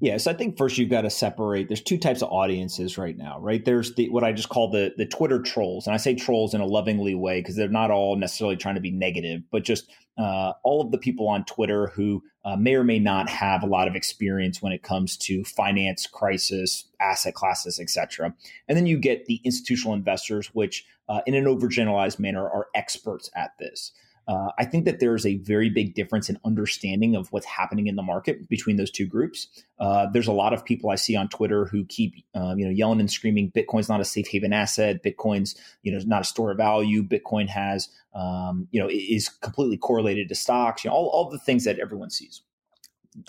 [0.00, 1.68] Yes, I think first you've got to separate.
[1.68, 3.64] There's two types of audiences right now, right?
[3.64, 6.60] There's the what I just call the the Twitter trolls, and I say trolls in
[6.60, 10.52] a lovingly way because they're not all necessarily trying to be negative, but just uh,
[10.62, 13.88] all of the people on Twitter who uh, may or may not have a lot
[13.88, 18.34] of experience when it comes to finance, crisis, asset classes, etc.
[18.68, 23.30] And then you get the institutional investors, which uh, in an overgeneralized manner are experts
[23.34, 23.92] at this.
[24.26, 27.96] Uh, I think that there's a very big difference in understanding of what's happening in
[27.96, 29.48] the market between those two groups.
[29.78, 32.70] Uh, there's a lot of people I see on Twitter who keep, um, you know,
[32.70, 35.02] yelling and screaming, "Bitcoin's not a safe haven asset.
[35.02, 37.02] Bitcoin's, you know, not a store of value.
[37.02, 40.84] Bitcoin has, um, you know, is completely correlated to stocks.
[40.84, 42.42] You know, all, all the things that everyone sees.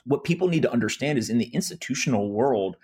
[0.06, 2.78] What people need to understand is in the institutional world,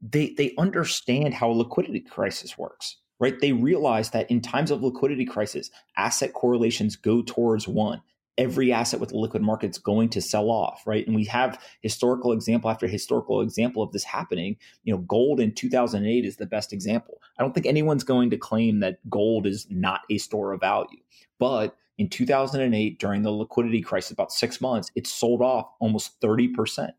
[0.00, 3.38] they they understand how a liquidity crisis works right?
[3.38, 8.02] They realize that in times of liquidity crisis, asset correlations go towards one.
[8.38, 11.06] Every asset with the liquid market's going to sell off, right?
[11.06, 14.56] And we have historical example after historical example of this happening.
[14.82, 17.20] You know, gold in 2008 is the best example.
[17.38, 21.00] I don't think anyone's going to claim that gold is not a store of value,
[21.38, 26.90] but in 2008 during the liquidity crisis about 6 months it sold off almost 30%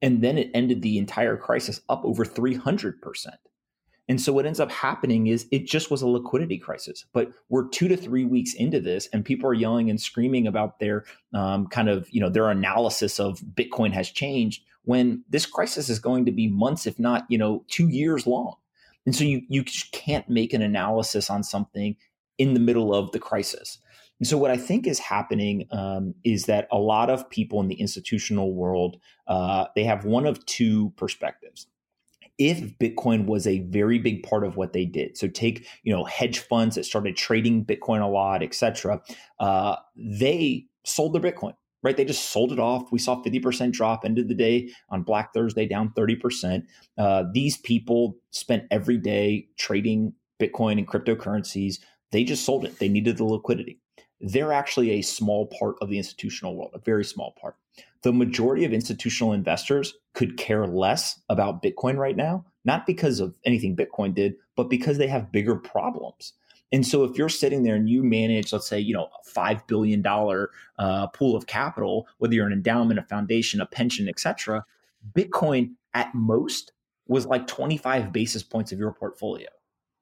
[0.00, 2.94] and then it ended the entire crisis up over 300%
[4.08, 7.04] and so what ends up happening is it just was a liquidity crisis.
[7.12, 10.78] But we're two to three weeks into this, and people are yelling and screaming about
[10.78, 11.04] their
[11.34, 15.98] um, kind of you know their analysis of Bitcoin has changed when this crisis is
[15.98, 18.54] going to be months, if not you know two years long.
[19.04, 21.96] And so you you can't make an analysis on something
[22.38, 23.78] in the middle of the crisis.
[24.20, 27.68] And so, what I think is happening um, is that a lot of people in
[27.68, 28.96] the institutional world
[29.26, 31.66] uh, they have one of two perspectives
[32.38, 35.18] if Bitcoin was a very big part of what they did.
[35.18, 39.02] So take, you know, hedge funds that started trading Bitcoin a lot, et cetera.
[39.40, 41.96] Uh, they sold their Bitcoin, right?
[41.96, 42.92] They just sold it off.
[42.92, 46.62] We saw 50% drop end of the day on Black Thursday, down 30%.
[46.96, 51.80] Uh, these people spent every day trading Bitcoin and cryptocurrencies.
[52.12, 52.78] They just sold it.
[52.78, 53.80] They needed the liquidity.
[54.20, 57.56] They're actually a small part of the institutional world, a very small part
[58.02, 63.36] the majority of institutional investors could care less about Bitcoin right now, not because of
[63.44, 66.32] anything Bitcoin did, but because they have bigger problems.
[66.70, 69.66] And so if you're sitting there and you manage, let's say, you know, a $5
[69.66, 74.64] billion uh, pool of capital, whether you're an endowment, a foundation, a pension, etc.,
[75.12, 76.72] Bitcoin at most
[77.06, 79.48] was like 25 basis points of your portfolio.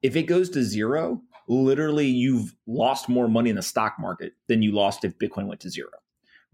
[0.01, 4.61] If it goes to zero, literally you've lost more money in the stock market than
[4.61, 5.91] you lost if Bitcoin went to zero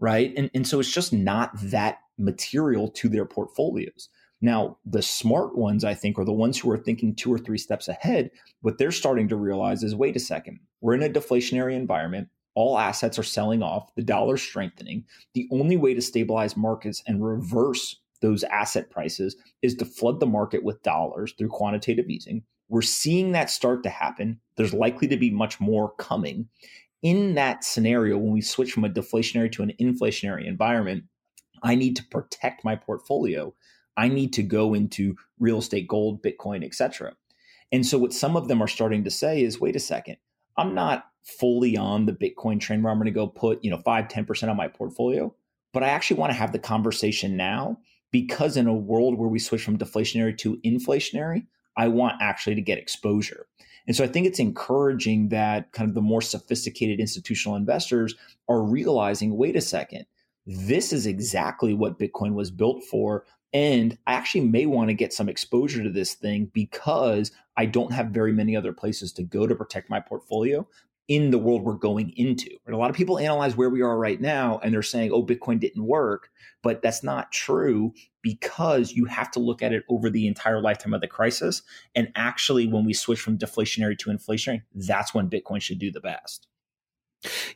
[0.00, 0.32] right?
[0.36, 4.08] And, and so it's just not that material to their portfolios.
[4.40, 7.56] Now, the smart ones, I think, are the ones who are thinking two or three
[7.58, 8.30] steps ahead.
[8.60, 12.28] What they're starting to realize is wait a second, we're in a deflationary environment.
[12.54, 15.04] All assets are selling off, the dollar's strengthening.
[15.32, 20.26] The only way to stabilize markets and reverse those asset prices is to flood the
[20.26, 22.42] market with dollars through quantitative easing.
[22.68, 24.40] We're seeing that start to happen.
[24.56, 26.48] There's likely to be much more coming
[27.04, 31.04] in that scenario, when we switch from a deflationary to an inflationary environment,
[31.62, 33.54] I need to protect my portfolio.
[33.96, 37.12] I need to go into real estate, gold, Bitcoin, etc.
[37.70, 40.16] And so, what some of them are starting to say is, wait a second,
[40.56, 43.78] I'm not fully on the Bitcoin train where I'm going to go put, you know,
[43.84, 45.34] five, 10% on my portfolio,
[45.72, 47.78] but I actually want to have the conversation now
[48.12, 51.46] because in a world where we switch from deflationary to inflationary,
[51.76, 53.46] I want actually to get exposure.
[53.86, 58.14] And so I think it's encouraging that kind of the more sophisticated institutional investors
[58.48, 60.06] are realizing wait a second,
[60.46, 63.24] this is exactly what Bitcoin was built for.
[63.52, 67.92] And I actually may want to get some exposure to this thing because I don't
[67.92, 70.66] have very many other places to go to protect my portfolio
[71.08, 72.48] in the world we're going into.
[72.66, 75.24] And a lot of people analyze where we are right now and they're saying, oh,
[75.24, 76.30] Bitcoin didn't work.
[76.62, 77.92] But that's not true
[78.22, 81.62] because you have to look at it over the entire lifetime of the crisis.
[81.94, 86.00] And actually, when we switch from deflationary to inflationary, that's when Bitcoin should do the
[86.00, 86.48] best.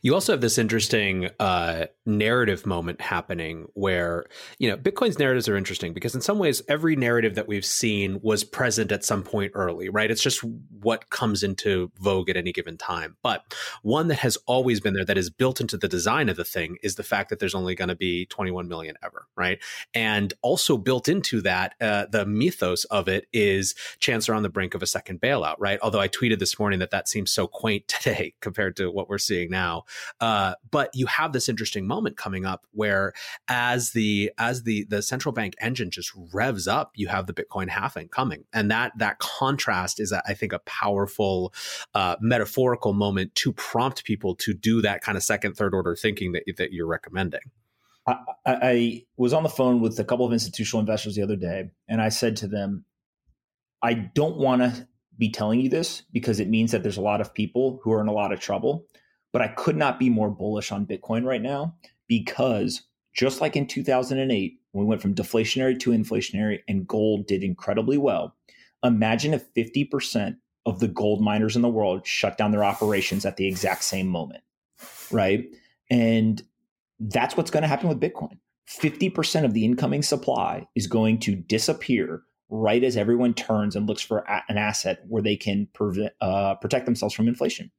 [0.01, 4.25] You also have this interesting uh, narrative moment happening where,
[4.57, 8.19] you know, Bitcoin's narratives are interesting because in some ways, every narrative that we've seen
[8.21, 10.09] was present at some point early, right?
[10.09, 13.17] It's just what comes into vogue at any given time.
[13.21, 13.43] But
[13.83, 16.77] one that has always been there that is built into the design of the thing
[16.81, 19.59] is the fact that there's only going to be 21 million ever, right?
[19.93, 24.73] And also built into that, uh, the mythos of it is Chancellor on the brink
[24.73, 25.79] of a second bailout, right?
[25.81, 29.17] Although I tweeted this morning that that seems so quaint today compared to what we're
[29.17, 29.83] seeing now now.
[30.19, 33.13] Uh, but you have this interesting moment coming up where
[33.47, 37.69] as the as the the central bank engine just revs up, you have the Bitcoin
[37.69, 41.53] halving coming, and that that contrast is I think a powerful
[41.93, 46.31] uh, metaphorical moment to prompt people to do that kind of second third order thinking
[46.33, 47.41] that that you're recommending.
[48.07, 51.69] I, I was on the phone with a couple of institutional investors the other day,
[51.87, 52.85] and I said to them,
[53.83, 54.87] I don't want to
[55.19, 58.01] be telling you this because it means that there's a lot of people who are
[58.01, 58.85] in a lot of trouble.
[59.31, 61.75] But I could not be more bullish on Bitcoin right now
[62.07, 67.43] because just like in 2008, when we went from deflationary to inflationary and gold did
[67.43, 68.35] incredibly well,
[68.83, 73.37] imagine if 50% of the gold miners in the world shut down their operations at
[73.37, 74.43] the exact same moment,
[75.11, 75.49] right?
[75.89, 76.41] And
[76.99, 78.37] that's what's going to happen with Bitcoin.
[78.69, 84.01] 50% of the incoming supply is going to disappear right as everyone turns and looks
[84.01, 87.71] for an asset where they can prevent, uh, protect themselves from inflation.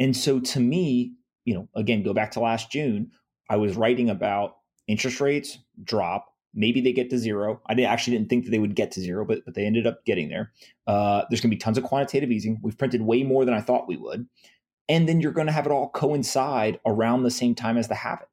[0.00, 1.12] And so to me,
[1.44, 3.12] you know, again, go back to last June,
[3.48, 4.56] I was writing about
[4.88, 6.26] interest rates drop.
[6.52, 7.60] Maybe they get to zero.
[7.68, 10.04] I actually didn't think that they would get to zero, but, but they ended up
[10.04, 10.50] getting there.
[10.86, 12.58] Uh, there's going to be tons of quantitative easing.
[12.62, 14.26] We've printed way more than I thought we would.
[14.88, 17.94] And then you're going to have it all coincide around the same time as the
[17.94, 18.26] halving.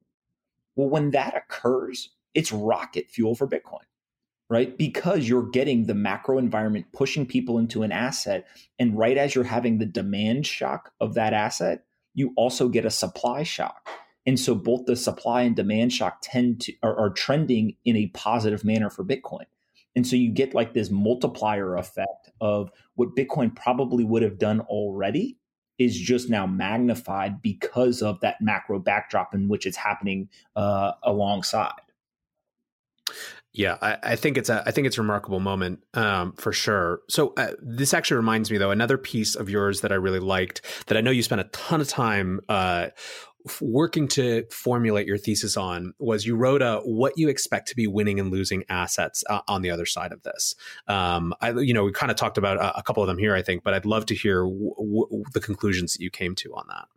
[0.75, 3.85] Well, when that occurs, it's rocket fuel for Bitcoin
[4.49, 4.77] right?
[4.77, 8.47] Because you're getting the macro environment pushing people into an asset.
[8.79, 11.83] And right as you're having the demand shock of that asset,
[12.13, 13.87] you also get a supply shock.
[14.25, 18.07] And so both the supply and demand shock tend to are, are trending in a
[18.07, 19.45] positive manner for Bitcoin.
[19.95, 24.61] And so you get like this multiplier effect of what Bitcoin probably would have done
[24.61, 25.37] already
[25.79, 31.81] is just now magnified because of that macro backdrop in which it's happening uh, alongside.
[33.53, 36.99] Yeah, I, I, think it's a I think it's a remarkable moment um, for sure.
[37.09, 40.61] So uh, this actually reminds me though another piece of yours that I really liked
[40.87, 42.89] that I know you spent a ton of time uh,
[43.61, 47.87] working to formulate your thesis on was you wrote a what you expect to be
[47.87, 50.55] winning and losing assets uh, on the other side of this.
[50.87, 53.35] Um, I you know we kind of talked about a, a, couple of them here
[53.35, 56.53] I think, but I'd love to hear w- w- the conclusions that you came to
[56.55, 56.87] on that.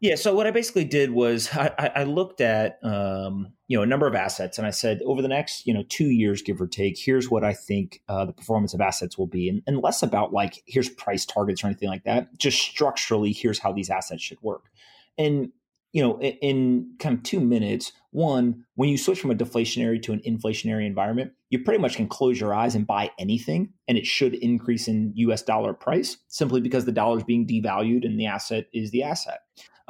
[0.00, 0.14] Yeah.
[0.14, 4.06] So what I basically did was I, I looked at um, you know a number
[4.06, 6.98] of assets, and I said over the next you know two years, give or take,
[6.98, 10.32] here's what I think uh, the performance of assets will be, and, and less about
[10.32, 12.36] like here's price targets or anything like that.
[12.38, 14.70] Just structurally, here's how these assets should work.
[15.18, 15.52] And
[15.92, 20.00] you know, in, in kind of two minutes, one, when you switch from a deflationary
[20.02, 23.98] to an inflationary environment, you pretty much can close your eyes and buy anything, and
[23.98, 25.42] it should increase in U.S.
[25.42, 29.40] dollar price simply because the dollar is being devalued and the asset is the asset.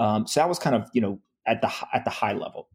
[0.01, 2.69] Um, so that was kind of you know at the at the high level.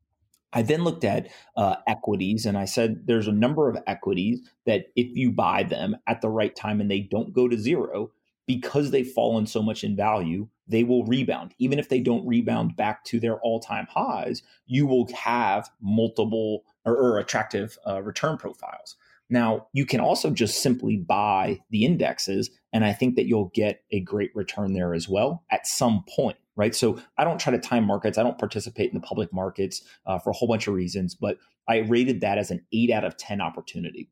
[0.54, 4.86] I then looked at uh, equities and I said there's a number of equities that
[4.96, 8.12] if you buy them at the right time and they don't go to zero
[8.48, 11.54] because they've fallen so much in value, they will rebound.
[11.58, 16.64] Even if they don't rebound back to their all time highs, you will have multiple
[16.86, 18.96] or, or attractive uh, return profiles.
[19.30, 23.82] Now, you can also just simply buy the indexes, and I think that you'll get
[23.92, 26.74] a great return there as well at some point right?
[26.74, 28.18] So I don't try to time markets.
[28.18, 31.38] I don't participate in the public markets uh, for a whole bunch of reasons, but
[31.68, 34.10] I rated that as an eight out of 10 opportunity.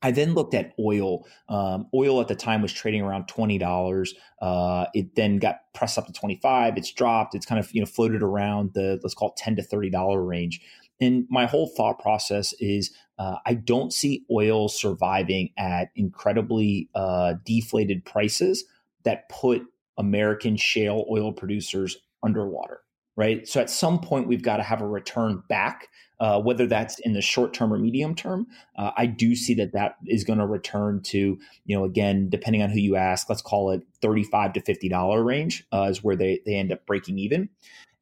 [0.00, 1.26] I then looked at oil.
[1.48, 4.14] Um, oil at the time was trading around twenty dollars.
[4.40, 6.76] Uh, it then got pressed up to twenty five.
[6.76, 7.34] It's dropped.
[7.34, 10.22] It's kind of you know floated around the let's call it ten to thirty dollar
[10.22, 10.60] range.
[11.00, 17.34] And my whole thought process is uh, I don't see oil surviving at incredibly uh,
[17.44, 18.64] deflated prices
[19.04, 19.62] that put
[19.96, 22.80] American shale oil producers underwater,
[23.16, 23.46] right?
[23.48, 25.88] So at some point, we've got to have a return back,
[26.20, 28.46] uh, whether that's in the short term or medium term.
[28.76, 32.62] Uh, I do see that that is going to return to, you know, again, depending
[32.62, 36.40] on who you ask, let's call it 35 to $50 range uh, is where they,
[36.46, 37.48] they end up breaking even.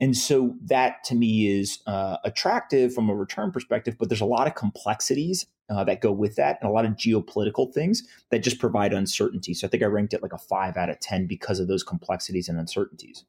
[0.01, 4.27] And so that to me is uh, attractive from a return perspective, but there's a
[4.27, 8.41] lot of complexities uh, that go with that and a lot of geopolitical things that
[8.41, 9.55] just provide uncertainty.
[9.55, 11.83] So I think I ranked it like a five out of 10 because of those
[11.83, 13.25] complexities and uncertainties.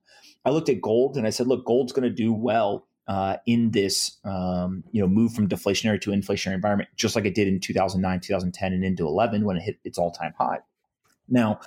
[0.46, 3.72] I looked at gold and I said, look, gold's going to do well uh, in
[3.72, 7.60] this um, you know move from deflationary to inflationary environment, just like it did in
[7.60, 10.60] 2009, 2010, and into 11 when it hit its all time high.
[11.30, 11.60] Now,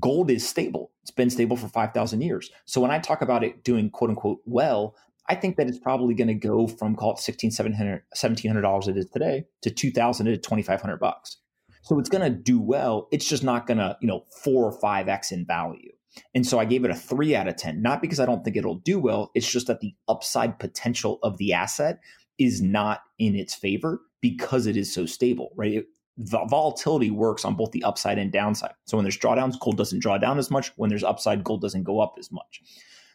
[0.00, 0.92] gold is stable.
[1.02, 2.50] It's been stable for 5,000 years.
[2.64, 4.94] So when I talk about it doing quote unquote well,
[5.28, 9.10] I think that it's probably going to go from call it 1600 $1,700 it is
[9.10, 11.38] today to 2000 to 2500 bucks.
[11.82, 13.08] So it's going to do well.
[13.12, 15.92] It's just not going to, you know, four or five X in value.
[16.34, 18.56] And so I gave it a three out of 10, not because I don't think
[18.56, 19.30] it'll do well.
[19.34, 22.00] It's just that the upside potential of the asset
[22.38, 25.74] is not in its favor because it is so stable, right?
[25.74, 25.86] It,
[26.18, 28.74] volatility works on both the upside and downside.
[28.86, 30.72] So when there's drawdowns, gold doesn't draw down as much.
[30.76, 32.62] When there's upside, gold doesn't go up as much.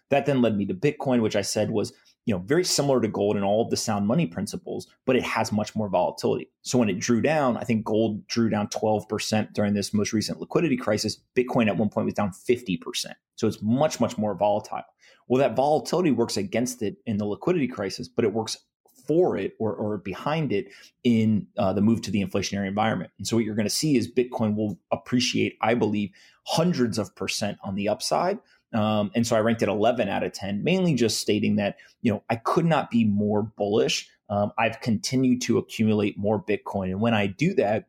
[0.09, 1.93] That then led me to Bitcoin, which I said was
[2.25, 5.23] you know very similar to gold in all of the sound money principles, but it
[5.23, 6.49] has much more volatility.
[6.61, 10.39] So when it drew down, I think gold drew down 12% during this most recent
[10.39, 11.19] liquidity crisis.
[11.35, 13.13] Bitcoin at one point was down 50%.
[13.35, 14.83] So it's much much more volatile.
[15.27, 18.57] Well, that volatility works against it in the liquidity crisis, but it works
[19.05, 20.67] for it or, or behind it
[21.03, 23.11] in uh, the move to the inflationary environment.
[23.17, 26.11] And so what you're going to see is Bitcoin will appreciate, I believe,
[26.45, 28.39] hundreds of percent on the upside.
[28.73, 32.11] Um, and so I ranked it 11 out of 10, mainly just stating that, you
[32.11, 34.09] know, I could not be more bullish.
[34.29, 36.85] Um, I've continued to accumulate more Bitcoin.
[36.85, 37.85] And when I do that,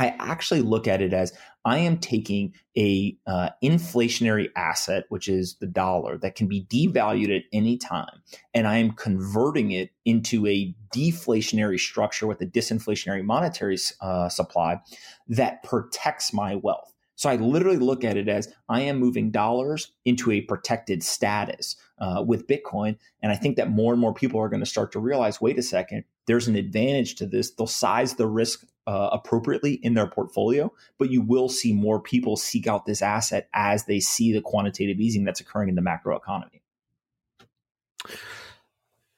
[0.00, 1.34] I actually look at it as
[1.66, 7.36] I am taking a uh, inflationary asset, which is the dollar, that can be devalued
[7.36, 8.22] at any time,
[8.54, 14.80] and I am converting it into a deflationary structure with a disinflationary monetary uh, supply
[15.28, 16.94] that protects my wealth.
[17.16, 21.76] So I literally look at it as I am moving dollars into a protected status
[21.98, 22.96] uh, with Bitcoin.
[23.22, 25.58] And I think that more and more people are going to start to realize wait
[25.58, 27.50] a second, there's an advantage to this.
[27.50, 32.36] They'll size the risk uh, appropriately in their portfolio, but you will see more people
[32.36, 36.16] seek out this asset as they see the quantitative easing that's occurring in the macro
[36.16, 36.59] economy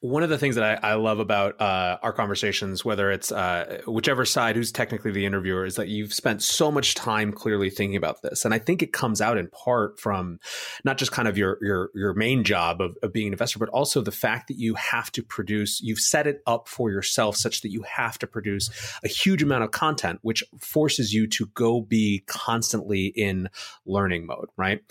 [0.03, 3.79] one of the things that I, I love about uh, our conversations, whether it's uh,
[3.87, 7.95] whichever side who's technically the interviewer, is that you've spent so much time clearly thinking
[7.95, 10.39] about this, and I think it comes out in part from
[10.83, 13.69] not just kind of your your your main job of, of being an investor, but
[13.69, 15.79] also the fact that you have to produce.
[15.79, 18.69] You've set it up for yourself such that you have to produce
[19.05, 23.47] a huge amount of content, which forces you to go be constantly in
[23.85, 24.81] learning mode, right?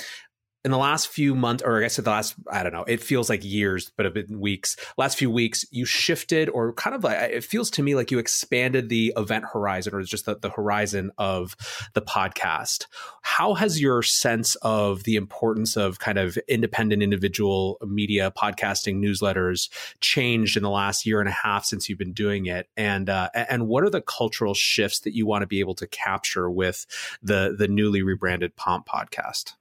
[0.64, 3.28] In the last few months, or I guess the last, I don't know, it feels
[3.28, 4.76] like years, but have been weeks.
[4.96, 8.18] Last few weeks, you shifted, or kind of like it feels to me like you
[8.20, 11.56] expanded the event horizon, or just the, the horizon of
[11.94, 12.86] the podcast.
[13.22, 19.68] How has your sense of the importance of kind of independent individual media, podcasting, newsletters
[20.00, 22.68] changed in the last year and a half since you've been doing it?
[22.76, 25.88] And uh, and what are the cultural shifts that you want to be able to
[25.88, 26.86] capture with
[27.20, 29.54] the the newly rebranded Pomp podcast?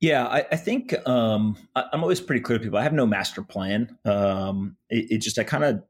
[0.00, 2.78] Yeah, I, I think um, I, am always pretty clear to people.
[2.78, 3.96] I have no master plan.
[4.04, 5.82] Um, it, it just I kind of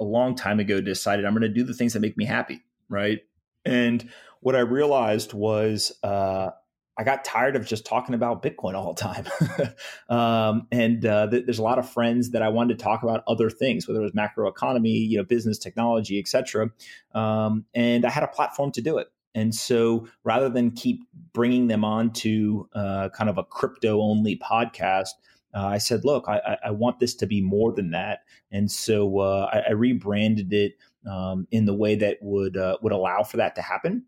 [0.00, 2.62] a long time ago decided I'm going to do the things that make me happy,
[2.88, 3.20] right?
[3.64, 4.08] And
[4.40, 6.50] what I realized was uh,
[6.98, 9.26] I got tired of just talking about Bitcoin all the time.
[10.08, 13.22] um, and uh, th- there's a lot of friends that I wanted to talk about
[13.28, 16.70] other things, whether it was macro economy, you know, business, technology, etc.
[17.14, 19.08] Um, and I had a platform to do it.
[19.36, 24.38] And so rather than keep bringing them on to uh, kind of a crypto only
[24.38, 25.10] podcast,
[25.54, 28.20] uh, I said, look, I, I, want this to be more than that.
[28.50, 30.76] And so uh, I, I, rebranded it
[31.08, 34.04] um, in the way that would uh, would allow for that to happen.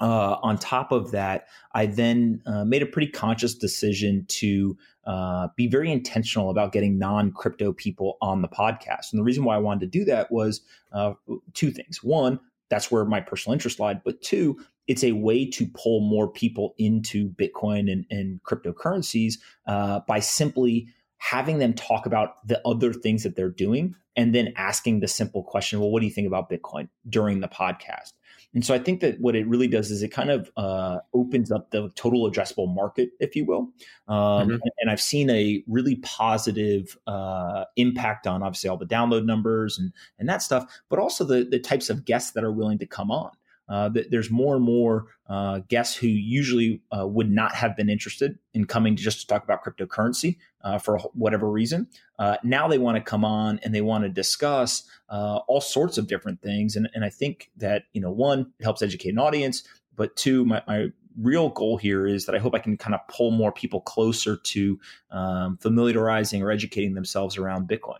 [0.00, 5.48] Uh, on top of that, I then uh, made a pretty conscious decision to uh,
[5.56, 9.12] be very intentional about getting non crypto people on the podcast.
[9.12, 10.62] And the reason why I wanted to do that was
[10.92, 11.12] uh,
[11.54, 12.02] two things.
[12.02, 12.40] One,
[12.72, 14.00] that's where my personal interest lied.
[14.02, 14.58] But two,
[14.88, 19.34] it's a way to pull more people into Bitcoin and, and cryptocurrencies
[19.66, 24.54] uh, by simply having them talk about the other things that they're doing and then
[24.56, 28.14] asking the simple question, well, what do you think about Bitcoin during the podcast?
[28.54, 31.50] And so I think that what it really does is it kind of uh, opens
[31.50, 33.70] up the total addressable market, if you will.
[34.08, 34.56] Um, mm-hmm.
[34.80, 39.92] and, I've seen a really positive uh, impact on obviously all the download numbers and
[40.18, 43.10] and that stuff, but also the the types of guests that are willing to come
[43.10, 43.30] on.
[43.68, 48.38] Uh, there's more and more uh, guests who usually uh, would not have been interested
[48.54, 51.86] in coming just to talk about cryptocurrency uh, for whatever reason.
[52.18, 55.96] Uh, now they want to come on and they want to discuss uh, all sorts
[55.96, 56.76] of different things.
[56.76, 59.62] And, and I think that, you know, one, it helps educate an audience,
[59.96, 60.88] but two, my, my
[61.20, 64.36] real goal here is that I hope I can kind of pull more people closer
[64.36, 67.98] to um, familiarizing or educating themselves around Bitcoin.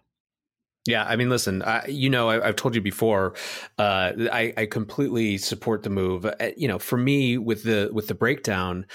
[0.84, 3.34] Yeah, I mean, listen, I, you know, I, have told you before,
[3.78, 6.26] uh, I, I, completely support the move.
[6.26, 8.86] Uh, you know, for me, with the with the breakdown,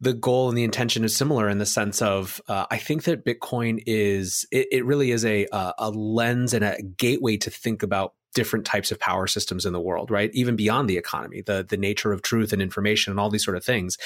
[0.00, 3.24] the goal and the intention is similar in the sense of uh, I think that
[3.24, 8.14] Bitcoin is it, it really is a a lens and a gateway to think about
[8.34, 10.30] different types of power systems in the world, right?
[10.32, 13.56] Even beyond the economy, the the nature of truth and information and all these sort
[13.56, 13.98] of things.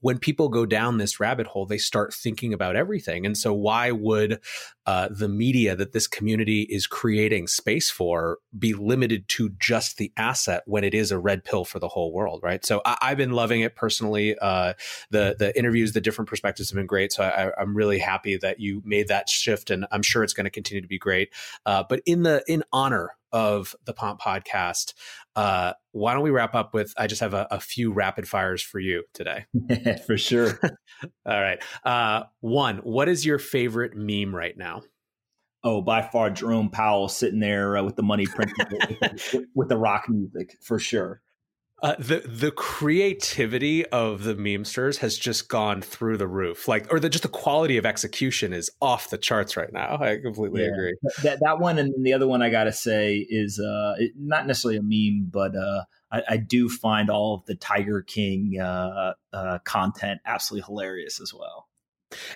[0.00, 3.26] When people go down this rabbit hole, they start thinking about everything.
[3.26, 4.40] And so why would
[4.86, 10.10] uh, the media that this community is creating space for be limited to just the
[10.16, 12.64] asset when it is a red pill for the whole world, right?
[12.64, 14.36] So I, have been loving it personally.
[14.38, 14.72] Uh,
[15.10, 17.12] the the interviews, the different perspectives have been great.
[17.12, 20.44] So I, am really happy that you made that shift, and I'm sure it's going
[20.44, 21.34] to continue to be great.
[21.66, 24.94] Uh, but in the in honor of the Pomp podcast.
[25.36, 26.92] Uh, why don't we wrap up with?
[26.96, 29.46] I just have a, a few rapid fires for you today.
[30.06, 30.58] for sure.
[31.26, 31.62] All right.
[31.84, 34.82] Uh, one, what is your favorite meme right now?
[35.64, 38.56] Oh, by far, Jerome Powell sitting there uh, with the money printed
[39.00, 41.20] with, with the rock music for sure.
[41.80, 46.66] Uh, the the creativity of the memesters has just gone through the roof.
[46.66, 49.96] Like, or the just the quality of execution is off the charts right now.
[50.00, 50.72] I completely yeah.
[50.72, 50.96] agree.
[51.22, 54.78] That that one and the other one I got to say is uh, not necessarily
[54.78, 59.58] a meme, but uh, I, I, do find all of the Tiger King uh, uh,
[59.60, 61.68] content absolutely hilarious as well.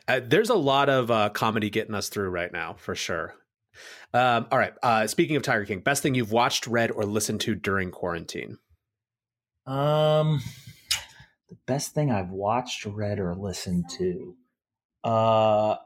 [0.06, 3.34] Uh, there's a lot of comedy getting us through right now, for sure.
[4.14, 5.10] Um, all right.
[5.10, 8.58] speaking of Tiger King, best thing you've watched, read, or listened to during quarantine.
[9.66, 10.40] Um,
[11.48, 14.34] the best thing I've watched, read, or listened to.
[15.04, 15.76] Uh,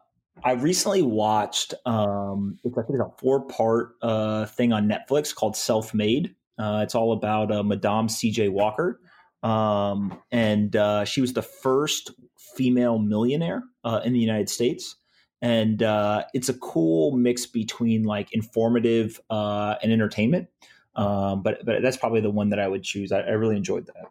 [0.45, 5.35] I recently watched um, it's I think it's a four part uh thing on Netflix
[5.35, 6.35] called Self Made.
[6.59, 8.49] Uh, it's all about uh, Madame C.J.
[8.49, 9.01] Walker,
[9.43, 12.13] um, and uh, she was the first
[12.57, 14.97] female millionaire uh, in the United States.
[15.43, 20.49] And uh, it's a cool mix between like informative uh, and entertainment.
[20.97, 23.13] Um, but but that's probably the one that I would choose.
[23.13, 24.11] I, I really enjoyed that.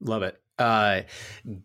[0.00, 0.40] Love it.
[0.58, 1.02] Uh,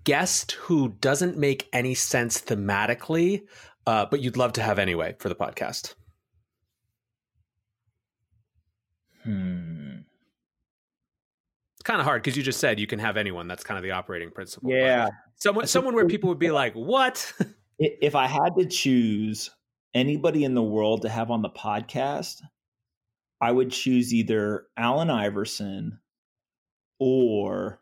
[0.03, 3.43] guest who doesn't make any sense thematically,
[3.87, 5.95] uh, but you'd love to have anyway for the podcast.
[9.23, 9.97] Hmm.
[11.73, 13.47] It's kind of hard because you just said you can have anyone.
[13.47, 14.69] That's kind of the operating principle.
[14.69, 15.09] Yeah.
[15.35, 17.33] someone, someone where people would be like, "What?"
[17.79, 19.49] if I had to choose
[19.93, 22.41] anybody in the world to have on the podcast,
[23.41, 25.99] I would choose either Allen Iverson
[26.99, 27.79] or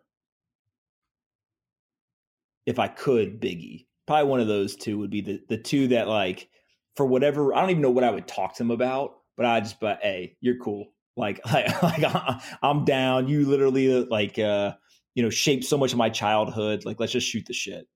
[2.66, 3.86] if I could, Biggie.
[4.08, 6.49] Probably one of those two would be the the two that like
[6.95, 9.60] for whatever I don't even know what I would talk to him about, but I
[9.62, 10.88] just but hey, you're cool.
[11.16, 13.28] Like like, like I'm down.
[13.28, 14.74] You literally like uh
[15.16, 16.86] you know shaped so much of my childhood.
[16.86, 17.88] Like let's just shoot the shit.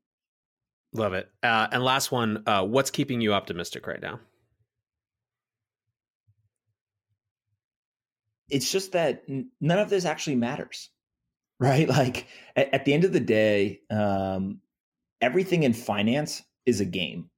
[0.94, 1.30] Love it.
[1.44, 4.20] Uh, and last one, uh, what's keeping you optimistic right now?
[8.50, 10.90] It's just that none of this actually matters
[11.60, 11.90] right?
[11.90, 14.60] Like at, at the end of the day um,
[15.22, 17.30] everything in finance is a game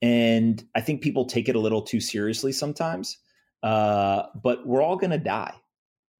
[0.00, 3.18] and i think people take it a little too seriously sometimes
[3.62, 5.54] uh, but we're all going to die.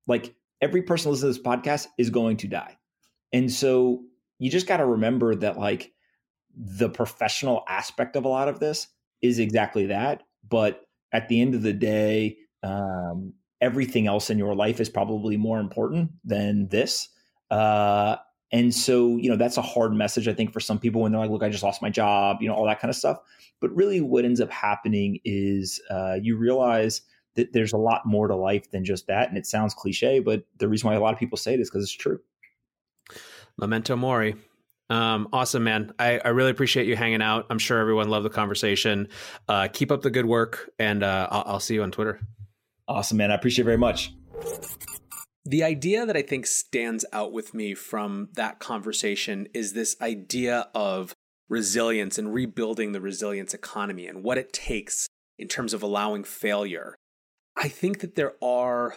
[0.07, 2.76] Like every person listening to this podcast is going to die
[3.33, 4.03] and so
[4.39, 5.93] you just got to remember that like
[6.55, 8.89] the professional aspect of a lot of this
[9.22, 14.54] is exactly that but at the end of the day um, everything else in your
[14.54, 17.08] life is probably more important than this.
[17.50, 18.16] Uh,
[18.52, 21.20] and so, you know, that's a hard message, I think, for some people when they're
[21.20, 23.18] like, look, I just lost my job, you know, all that kind of stuff.
[23.61, 27.02] But really, what ends up happening is uh, you realize
[27.34, 29.28] that there's a lot more to life than just that.
[29.28, 31.70] And it sounds cliche, but the reason why a lot of people say it is
[31.70, 32.20] because it's true.
[33.56, 34.34] Memento Mori.
[34.88, 35.92] Um, awesome, man.
[36.00, 37.46] I, I, really appreciate you hanging out.
[37.48, 39.06] I'm sure everyone loved the conversation.
[39.48, 42.20] Uh, keep up the good work, and uh, I'll, I'll see you on Twitter.
[42.91, 43.30] Awesome, man.
[43.30, 44.12] I appreciate it very much.
[45.45, 50.66] The idea that I think stands out with me from that conversation is this idea
[50.74, 51.14] of
[51.49, 55.07] resilience and rebuilding the resilience economy and what it takes
[55.38, 56.97] in terms of allowing failure.
[57.57, 58.97] I think that there are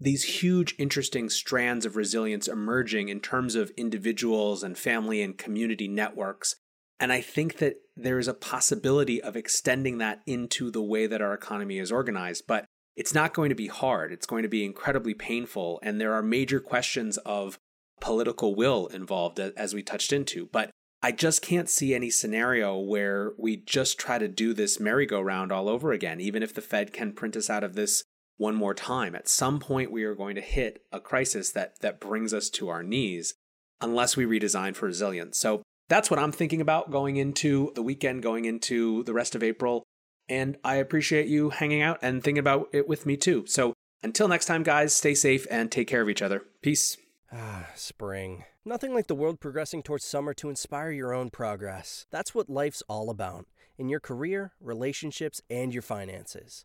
[0.00, 5.86] these huge, interesting strands of resilience emerging in terms of individuals and family and community
[5.86, 6.56] networks.
[6.98, 11.20] And I think that there is a possibility of extending that into the way that
[11.20, 12.44] our economy is organized.
[12.48, 12.64] But
[12.96, 14.10] it's not going to be hard.
[14.10, 15.78] It's going to be incredibly painful.
[15.82, 17.58] And there are major questions of
[18.00, 20.48] political will involved, as we touched into.
[20.50, 20.70] But
[21.02, 25.68] I just can't see any scenario where we just try to do this merry-go-round all
[25.68, 28.02] over again, even if the Fed can print us out of this
[28.38, 29.14] one more time.
[29.14, 32.68] At some point, we are going to hit a crisis that, that brings us to
[32.70, 33.34] our knees.
[33.80, 35.38] unless we redesign for resilience.
[35.38, 39.42] So that's what I'm thinking about going into the weekend, going into the rest of
[39.42, 39.84] April.
[40.28, 43.44] And I appreciate you hanging out and thinking about it with me too.
[43.46, 46.42] So until next time, guys, stay safe and take care of each other.
[46.62, 46.96] Peace.
[47.32, 48.44] Ah, spring.
[48.64, 52.06] Nothing like the world progressing towards summer to inspire your own progress.
[52.10, 53.46] That's what life's all about
[53.78, 56.64] in your career, relationships, and your finances.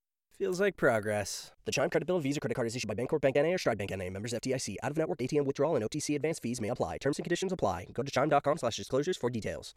[0.41, 1.51] Feels like progress.
[1.65, 3.77] The Chime Credit Bill Visa Credit Card is issued by Bancorp Bank NA or Stride
[3.77, 4.09] Bank NA.
[4.09, 4.77] Members FDIC.
[4.81, 6.97] Out-of-network ATM withdrawal and OTC advance fees may apply.
[6.97, 7.85] Terms and conditions apply.
[7.93, 9.69] Go to chime.com slash disclosures for details.